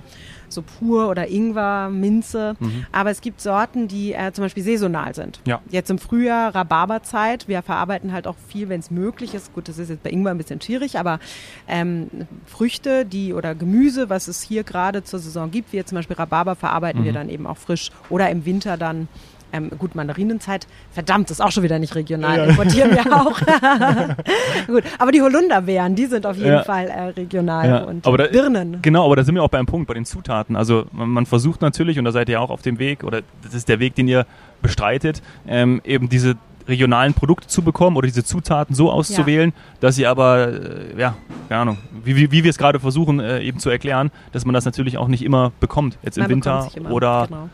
So 0.52 0.62
pur 0.62 1.08
oder 1.08 1.28
Ingwer, 1.28 1.88
Minze. 1.90 2.56
Mhm. 2.58 2.86
Aber 2.92 3.10
es 3.10 3.20
gibt 3.20 3.40
Sorten, 3.40 3.88
die 3.88 4.12
äh, 4.12 4.32
zum 4.32 4.44
Beispiel 4.44 4.62
saisonal 4.62 5.14
sind. 5.14 5.40
Ja. 5.46 5.60
Jetzt 5.70 5.90
im 5.90 5.98
Frühjahr 5.98 6.54
Rhabarberzeit. 6.54 7.48
Wir 7.48 7.62
verarbeiten 7.62 8.12
halt 8.12 8.26
auch 8.26 8.36
viel, 8.48 8.68
wenn 8.68 8.80
es 8.80 8.90
möglich 8.90 9.34
ist. 9.34 9.52
Gut, 9.54 9.68
das 9.68 9.78
ist 9.78 9.88
jetzt 9.88 10.02
bei 10.02 10.10
Ingwer 10.10 10.32
ein 10.32 10.38
bisschen 10.38 10.60
schwierig, 10.60 10.98
aber 10.98 11.20
ähm, 11.68 12.08
Früchte, 12.46 13.04
die 13.04 13.32
oder 13.32 13.54
Gemüse, 13.54 14.10
was 14.10 14.28
es 14.28 14.42
hier 14.42 14.64
gerade 14.64 15.04
zur 15.04 15.18
Saison 15.18 15.50
gibt, 15.50 15.72
wie 15.72 15.76
jetzt 15.76 15.90
zum 15.90 15.96
Beispiel 15.96 16.16
Rhabarber, 16.16 16.56
verarbeiten 16.56 17.02
mhm. 17.02 17.04
wir 17.04 17.12
dann 17.12 17.28
eben 17.28 17.46
auch 17.46 17.56
frisch 17.56 17.90
oder 18.08 18.30
im 18.30 18.44
Winter 18.44 18.76
dann 18.76 19.08
ähm, 19.52 19.70
gut, 19.78 19.94
Mandarinenzeit, 19.94 20.66
verdammt, 20.92 21.30
ist 21.30 21.40
auch 21.40 21.50
schon 21.50 21.62
wieder 21.62 21.78
nicht 21.78 21.94
regional, 21.94 22.38
ja. 22.38 22.44
importieren 22.44 22.90
wir 22.92 23.06
auch. 23.12 23.38
gut, 24.66 24.84
aber 24.98 25.12
die 25.12 25.22
Holunderbeeren, 25.22 25.94
die 25.94 26.06
sind 26.06 26.26
auf 26.26 26.36
jeden 26.36 26.48
ja. 26.48 26.62
Fall 26.62 26.88
äh, 26.88 27.02
regional 27.08 27.68
ja. 27.68 27.78
und 27.84 28.06
aber 28.06 28.18
da, 28.18 28.26
Birnen. 28.26 28.78
Genau, 28.82 29.04
aber 29.06 29.16
da 29.16 29.24
sind 29.24 29.34
wir 29.34 29.42
auch 29.42 29.48
beim 29.48 29.66
Punkt, 29.66 29.88
bei 29.88 29.94
den 29.94 30.04
Zutaten. 30.04 30.56
Also 30.56 30.84
man, 30.92 31.08
man, 31.08 31.26
versucht 31.26 31.60
natürlich, 31.62 31.98
und 31.98 32.04
da 32.04 32.12
seid 32.12 32.28
ihr 32.28 32.40
auch 32.40 32.50
auf 32.50 32.62
dem 32.62 32.78
Weg, 32.78 33.04
oder 33.04 33.22
das 33.42 33.54
ist 33.54 33.68
der 33.68 33.80
Weg, 33.80 33.94
den 33.94 34.08
ihr 34.08 34.26
bestreitet, 34.62 35.22
ähm, 35.46 35.80
eben 35.84 36.08
diese 36.08 36.36
regionalen 36.68 37.14
Produkte 37.14 37.48
zu 37.48 37.62
bekommen 37.62 37.96
oder 37.96 38.06
diese 38.06 38.24
Zutaten 38.24 38.74
so 38.74 38.90
auszuwählen, 38.90 39.50
ja. 39.50 39.62
dass 39.80 39.96
sie 39.96 40.06
aber, 40.06 40.52
äh, 40.52 40.98
ja, 40.98 41.16
keine 41.48 41.62
Ahnung, 41.62 41.78
wie, 42.04 42.16
wie, 42.16 42.30
wie 42.30 42.44
wir 42.44 42.50
es 42.50 42.58
gerade 42.58 42.80
versuchen 42.80 43.20
äh, 43.20 43.40
eben 43.40 43.58
zu 43.58 43.70
erklären, 43.70 44.10
dass 44.32 44.44
man 44.44 44.54
das 44.54 44.64
natürlich 44.64 44.96
auch 44.96 45.08
nicht 45.08 45.24
immer 45.24 45.52
bekommt, 45.60 45.98
jetzt 46.02 46.16
man 46.16 46.26
im 46.26 46.36
Winter 46.36 46.68
oder 46.90 47.26
genau. 47.26 47.48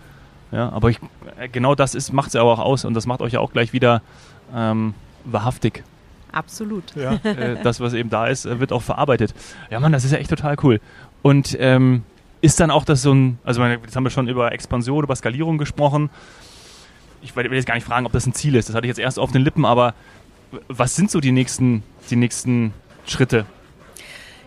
Ja, 0.53 0.71
aber 0.71 0.91
ich, 0.91 0.99
äh, 1.39 1.49
genau 1.49 1.75
das 1.75 2.13
macht 2.13 2.29
es 2.29 2.35
ja 2.35 2.43
auch 2.43 2.59
aus 2.59 2.85
und 2.85 2.95
das 2.95 3.07
macht 3.07 3.21
euch 3.21 3.33
ja 3.33 3.41
auch 3.41 3.53
gleich 3.53 3.73
wieder 3.73 4.03
ähm, 4.55 4.95
wahrhaftig. 5.25 5.83
Absolut. 6.33 6.95
Ja, 6.95 7.15
äh, 7.25 7.57
das, 7.63 7.81
was 7.81 7.93
eben 7.95 8.11
da 8.11 8.27
ist, 8.27 8.47
äh, 8.47 8.61
wird 8.61 8.73
auch 8.73 8.83
verarbeitet. 8.83 9.35
Ja, 9.71 9.81
Mann, 9.81 9.93
das 9.93 10.05
ist 10.05 10.13
ja 10.13 10.19
echt 10.19 10.31
total 10.31 10.57
cool. 10.63 10.81
Und 11.23 11.57
ähm, 11.59 12.03
ist 12.41 12.61
dann 12.61 12.71
auch 12.71 12.85
das 12.85 13.03
so 13.03 13.13
ein, 13.13 13.39
also 13.45 13.61
meine, 13.61 13.75
jetzt 13.83 13.97
haben 13.97 14.05
wir 14.05 14.11
schon 14.11 14.29
über 14.29 14.53
Expansion, 14.53 15.03
über 15.03 15.17
Skalierung 15.17 15.59
gesprochen 15.59 16.11
ich 17.27 17.37
will 17.37 17.53
jetzt 17.53 17.67
gar 17.67 17.75
nicht 17.75 17.87
fragen, 17.87 18.07
ob 18.07 18.13
das 18.13 18.27
ein 18.27 18.35
Ziel 18.35 18.55
ist. 18.55 18.69
Das 18.69 18.77
hatte 18.77 18.87
ich 18.87 18.91
jetzt 18.91 18.99
erst 18.99 19.19
auf 19.19 19.33
den 19.33 19.43
Lippen, 19.43 19.65
aber 19.65 19.95
was 20.69 20.95
sind 20.95 21.11
so 21.11 21.21
die 21.21 21.33
nächsten, 21.33 21.83
die 22.11 22.17
nächsten 22.17 22.73
Schritte? 23.07 23.47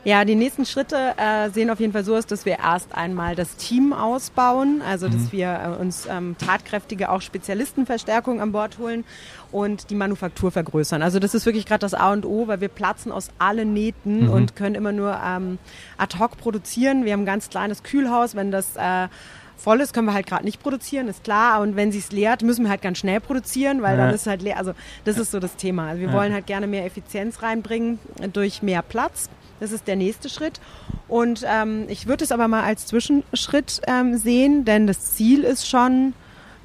Ja, 0.03 0.23
die 0.23 0.35
nächsten 0.35 0.65
Schritte 0.65 1.13
äh, 1.17 1.49
sehen 1.49 1.69
auf 1.69 1.79
jeden 1.79 1.91
Fall 1.91 2.03
so 2.03 2.15
aus, 2.15 2.25
dass 2.25 2.45
wir 2.45 2.59
erst 2.59 2.95
einmal 2.95 3.35
das 3.35 3.55
Team 3.57 3.91
ausbauen, 3.91 4.81
also 4.81 5.07
dass 5.07 5.23
mhm. 5.23 5.31
wir 5.31 5.75
äh, 5.77 5.81
uns 5.81 6.07
ähm, 6.09 6.35
tatkräftige 6.38 7.09
auch 7.09 7.21
Spezialistenverstärkung 7.21 8.41
an 8.41 8.51
Bord 8.51 8.77
holen 8.77 9.03
und 9.51 9.89
die 9.89 9.95
Manufaktur 9.95 10.51
vergrößern. 10.51 11.01
Also 11.01 11.19
das 11.19 11.33
ist 11.35 11.45
wirklich 11.45 11.65
gerade 11.65 11.79
das 11.79 11.93
A 11.93 12.13
und 12.13 12.25
O, 12.25 12.47
weil 12.47 12.62
wir 12.62 12.69
platzen 12.69 13.12
aus 13.12 13.29
allen 13.39 13.73
Nähten 13.73 14.25
mhm. 14.25 14.31
und 14.31 14.55
können 14.55 14.75
immer 14.75 14.91
nur 14.91 15.19
ähm, 15.25 15.57
ad 15.97 16.17
hoc 16.17 16.38
produzieren. 16.38 17.03
Wir 17.03 17.13
haben 17.13 17.21
ein 17.21 17.25
ganz 17.25 17.49
kleines 17.49 17.83
Kühlhaus, 17.83 18.35
wenn 18.35 18.51
das 18.51 18.77
äh, 18.77 19.09
voll 19.57 19.81
ist, 19.81 19.93
können 19.93 20.07
wir 20.07 20.13
halt 20.13 20.27
gerade 20.27 20.45
nicht 20.45 20.63
produzieren, 20.63 21.09
ist 21.09 21.23
klar. 21.25 21.62
Und 21.62 21.75
wenn 21.75 21.91
sie 21.91 21.99
es 21.99 22.12
leert, 22.12 22.41
müssen 22.41 22.63
wir 22.63 22.69
halt 22.69 22.81
ganz 22.81 22.99
schnell 22.99 23.19
produzieren, 23.19 23.81
weil 23.81 23.97
ja. 23.97 24.05
dann 24.05 24.15
ist 24.15 24.21
es 24.21 24.27
halt 24.27 24.41
leer. 24.41 24.57
Also 24.57 24.73
das 25.03 25.17
ist 25.17 25.31
so 25.31 25.39
das 25.39 25.57
Thema. 25.57 25.89
Also 25.89 26.01
wir 26.01 26.07
ja. 26.07 26.13
wollen 26.13 26.33
halt 26.33 26.47
gerne 26.47 26.67
mehr 26.67 26.85
Effizienz 26.85 27.41
reinbringen 27.43 27.99
durch 28.31 28.62
mehr 28.62 28.81
Platz. 28.81 29.29
Das 29.59 29.71
ist 29.71 29.87
der 29.87 29.95
nächste 29.95 30.29
Schritt. 30.29 30.59
Und 31.07 31.43
ähm, 31.47 31.85
ich 31.87 32.07
würde 32.07 32.23
es 32.23 32.31
aber 32.31 32.47
mal 32.47 32.63
als 32.63 32.85
Zwischenschritt 32.85 33.81
ähm, 33.87 34.17
sehen, 34.17 34.65
denn 34.65 34.87
das 34.87 35.15
Ziel 35.15 35.43
ist 35.43 35.67
schon 35.67 36.13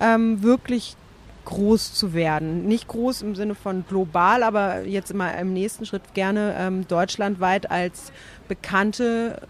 ähm, 0.01 0.43
wirklich 0.43 0.97
groß 1.45 1.95
zu 1.95 2.15
werden. 2.15 2.67
Nicht 2.67 2.89
groß 2.89 3.23
im 3.23 3.35
Sinne 3.35 3.55
von 3.55 3.85
global, 3.89 4.43
aber 4.43 4.83
jetzt 4.83 5.11
immer 5.11 5.37
im 5.37 5.53
nächsten 5.53 5.87
Schritt 5.87 6.15
gerne 6.15 6.55
ähm, 6.59 6.87
deutschlandweit 6.89 7.71
als 7.71 8.13
bekannte 8.49 9.41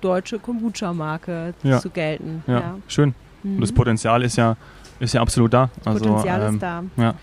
deutsche 0.00 0.38
Kombucha-Marke 0.38 1.54
ja. 1.62 1.80
zu 1.80 1.90
gelten. 1.90 2.44
Ja, 2.46 2.60
ja. 2.60 2.74
schön. 2.86 3.14
Mhm. 3.42 3.56
Und 3.56 3.60
das 3.62 3.72
Potenzial 3.72 4.22
ist 4.22 4.36
ja, 4.36 4.56
ist 5.00 5.14
ja 5.14 5.20
absolut 5.20 5.52
da. 5.52 5.70
Das 5.78 5.94
also, 5.94 6.06
Potenzial 6.06 6.42
ähm, 6.42 6.54
ist 6.54 6.62
da. 6.62 6.84
Ja. 6.96 7.14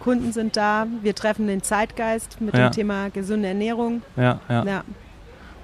Kunden 0.00 0.32
sind 0.32 0.56
da, 0.56 0.86
wir 1.02 1.14
treffen 1.14 1.46
den 1.46 1.62
Zeitgeist 1.62 2.40
mit 2.40 2.56
dem 2.56 2.72
Thema 2.72 3.10
gesunde 3.10 3.48
Ernährung. 3.48 4.02
Ja, 4.16 4.40
ja, 4.48 4.64
ja. 4.64 4.84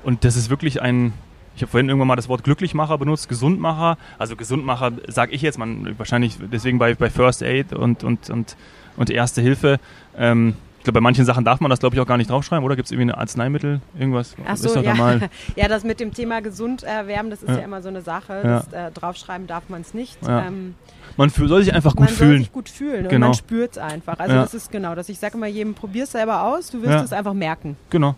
Und 0.05 0.25
das 0.25 0.37
ist 0.37 0.51
wirklich 0.51 0.81
ein, 0.81 1.13
ich 1.57 1.63
habe 1.63 1.71
vorhin 1.71 1.89
irgendwann 1.89 2.09
mal 2.09 2.17
das 2.17 2.29
Wort 2.29 2.45
Glücklichmacher 2.45 2.97
benutzt, 2.99 3.29
Gesundmacher. 3.29 3.99
Also 4.19 4.37
Gesundmacher 4.37 4.93
sage 5.09 5.33
ich 5.33 5.43
jetzt, 5.43 5.59
man 5.59 5.99
wahrscheinlich 5.99 6.39
deswegen 6.53 6.79
bei, 6.79 6.95
bei 6.95 7.11
First 7.11 7.43
Aid 7.43 7.73
und, 7.73 8.05
und, 8.05 8.31
und, 8.31 8.57
und 8.97 9.11
Erste 9.11 9.41
Hilfe. 9.41 9.81
Ähm, 10.17 10.55
glaube, 10.87 10.95
bei 10.95 11.01
manchen 11.03 11.25
Sachen 11.25 11.45
darf 11.45 11.61
man 11.61 11.69
das, 11.69 11.81
glaube 11.81 11.95
ich, 11.95 12.01
auch 12.01 12.07
gar 12.07 12.17
nicht 12.17 12.31
draufschreiben, 12.31 12.65
oder? 12.65 12.77
Gibt 12.77 12.87
es 12.87 12.93
irgendwie 12.93 13.13
ein 13.13 13.19
Arzneimittel, 13.19 13.81
irgendwas? 13.99 14.35
Ach 14.47 14.57
so, 14.57 14.81
ja. 14.81 14.95
Da 14.95 15.29
ja, 15.57 15.69
das 15.69 15.85
mit 15.85 16.01
dem 16.01 16.15
Thema 16.15 16.41
gesund 16.41 16.83
erwärmen, 16.83 17.31
das 17.31 17.43
ist 17.43 17.51
ja, 17.51 17.59
ja 17.59 17.65
immer 17.65 17.83
so 17.83 17.89
eine 17.89 18.01
Sache. 18.01 18.41
Das, 18.43 18.73
äh, 18.73 18.91
draufschreiben 18.93 19.47
darf 19.47 19.69
man 19.69 19.83
es 19.83 19.93
nicht. 19.95 20.19
Ähm, 20.27 20.75
man 21.17 21.31
soll 21.31 21.63
sich 21.63 21.75
einfach 21.75 21.95
gut 21.97 22.07
man 22.07 22.15
fühlen. 22.15 22.29
Man 22.29 22.37
soll 22.37 22.45
sich 22.45 22.53
gut 22.53 22.69
fühlen 22.69 23.03
genau. 23.05 23.15
und 23.15 23.21
man 23.21 23.35
spürt 23.35 23.73
es 23.73 23.79
einfach. 23.79 24.19
Also 24.19 24.35
das 24.35 24.55
ist 24.55 24.71
genau 24.71 24.95
das. 24.95 25.09
Ich 25.09 25.19
sage 25.19 25.37
immer 25.37 25.47
jedem, 25.47 25.75
probier 25.75 26.05
es 26.05 26.13
selber 26.13 26.43
aus, 26.43 26.71
du 26.71 26.83
wirst 26.83 27.05
es 27.05 27.13
einfach 27.13 27.35
merken. 27.35 27.77
Genau. 27.91 28.15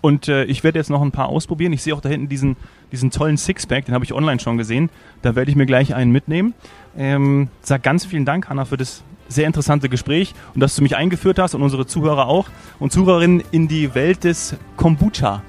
Und 0.00 0.28
äh, 0.28 0.44
ich 0.44 0.62
werde 0.62 0.78
jetzt 0.78 0.90
noch 0.90 1.02
ein 1.02 1.10
paar 1.10 1.28
ausprobieren. 1.28 1.72
Ich 1.72 1.82
sehe 1.82 1.94
auch 1.94 2.00
da 2.00 2.08
hinten 2.08 2.28
diesen, 2.28 2.56
diesen 2.92 3.10
tollen 3.10 3.36
Sixpack, 3.36 3.86
den 3.86 3.94
habe 3.94 4.04
ich 4.04 4.12
online 4.12 4.38
schon 4.38 4.56
gesehen. 4.56 4.90
Da 5.22 5.34
werde 5.34 5.50
ich 5.50 5.56
mir 5.56 5.66
gleich 5.66 5.94
einen 5.94 6.12
mitnehmen. 6.12 6.54
Ähm, 6.96 7.48
sag 7.62 7.82
ganz 7.82 8.04
vielen 8.04 8.24
Dank, 8.24 8.48
Hanna, 8.48 8.64
für 8.64 8.76
das 8.76 9.02
sehr 9.28 9.46
interessante 9.46 9.88
Gespräch 9.88 10.34
und 10.54 10.60
dass 10.60 10.74
du 10.76 10.82
mich 10.82 10.96
eingeführt 10.96 11.38
hast 11.38 11.54
und 11.54 11.62
unsere 11.62 11.86
Zuhörer 11.86 12.26
auch 12.26 12.46
und 12.78 12.92
Zuhörerinnen 12.92 13.42
in 13.50 13.68
die 13.68 13.94
Welt 13.94 14.24
des 14.24 14.56
Kombucha. 14.76 15.42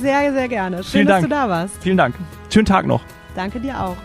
sehr, 0.00 0.32
sehr 0.32 0.48
gerne. 0.48 0.76
Schön, 0.82 0.90
Vielen 0.90 1.06
dass 1.06 1.14
Dank. 1.20 1.24
du 1.24 1.30
da 1.30 1.48
warst. 1.48 1.74
Vielen 1.80 1.96
Dank. 1.96 2.14
Schönen 2.52 2.66
Tag 2.66 2.86
noch. 2.86 3.02
Danke 3.34 3.60
dir 3.60 3.80
auch. 3.80 3.96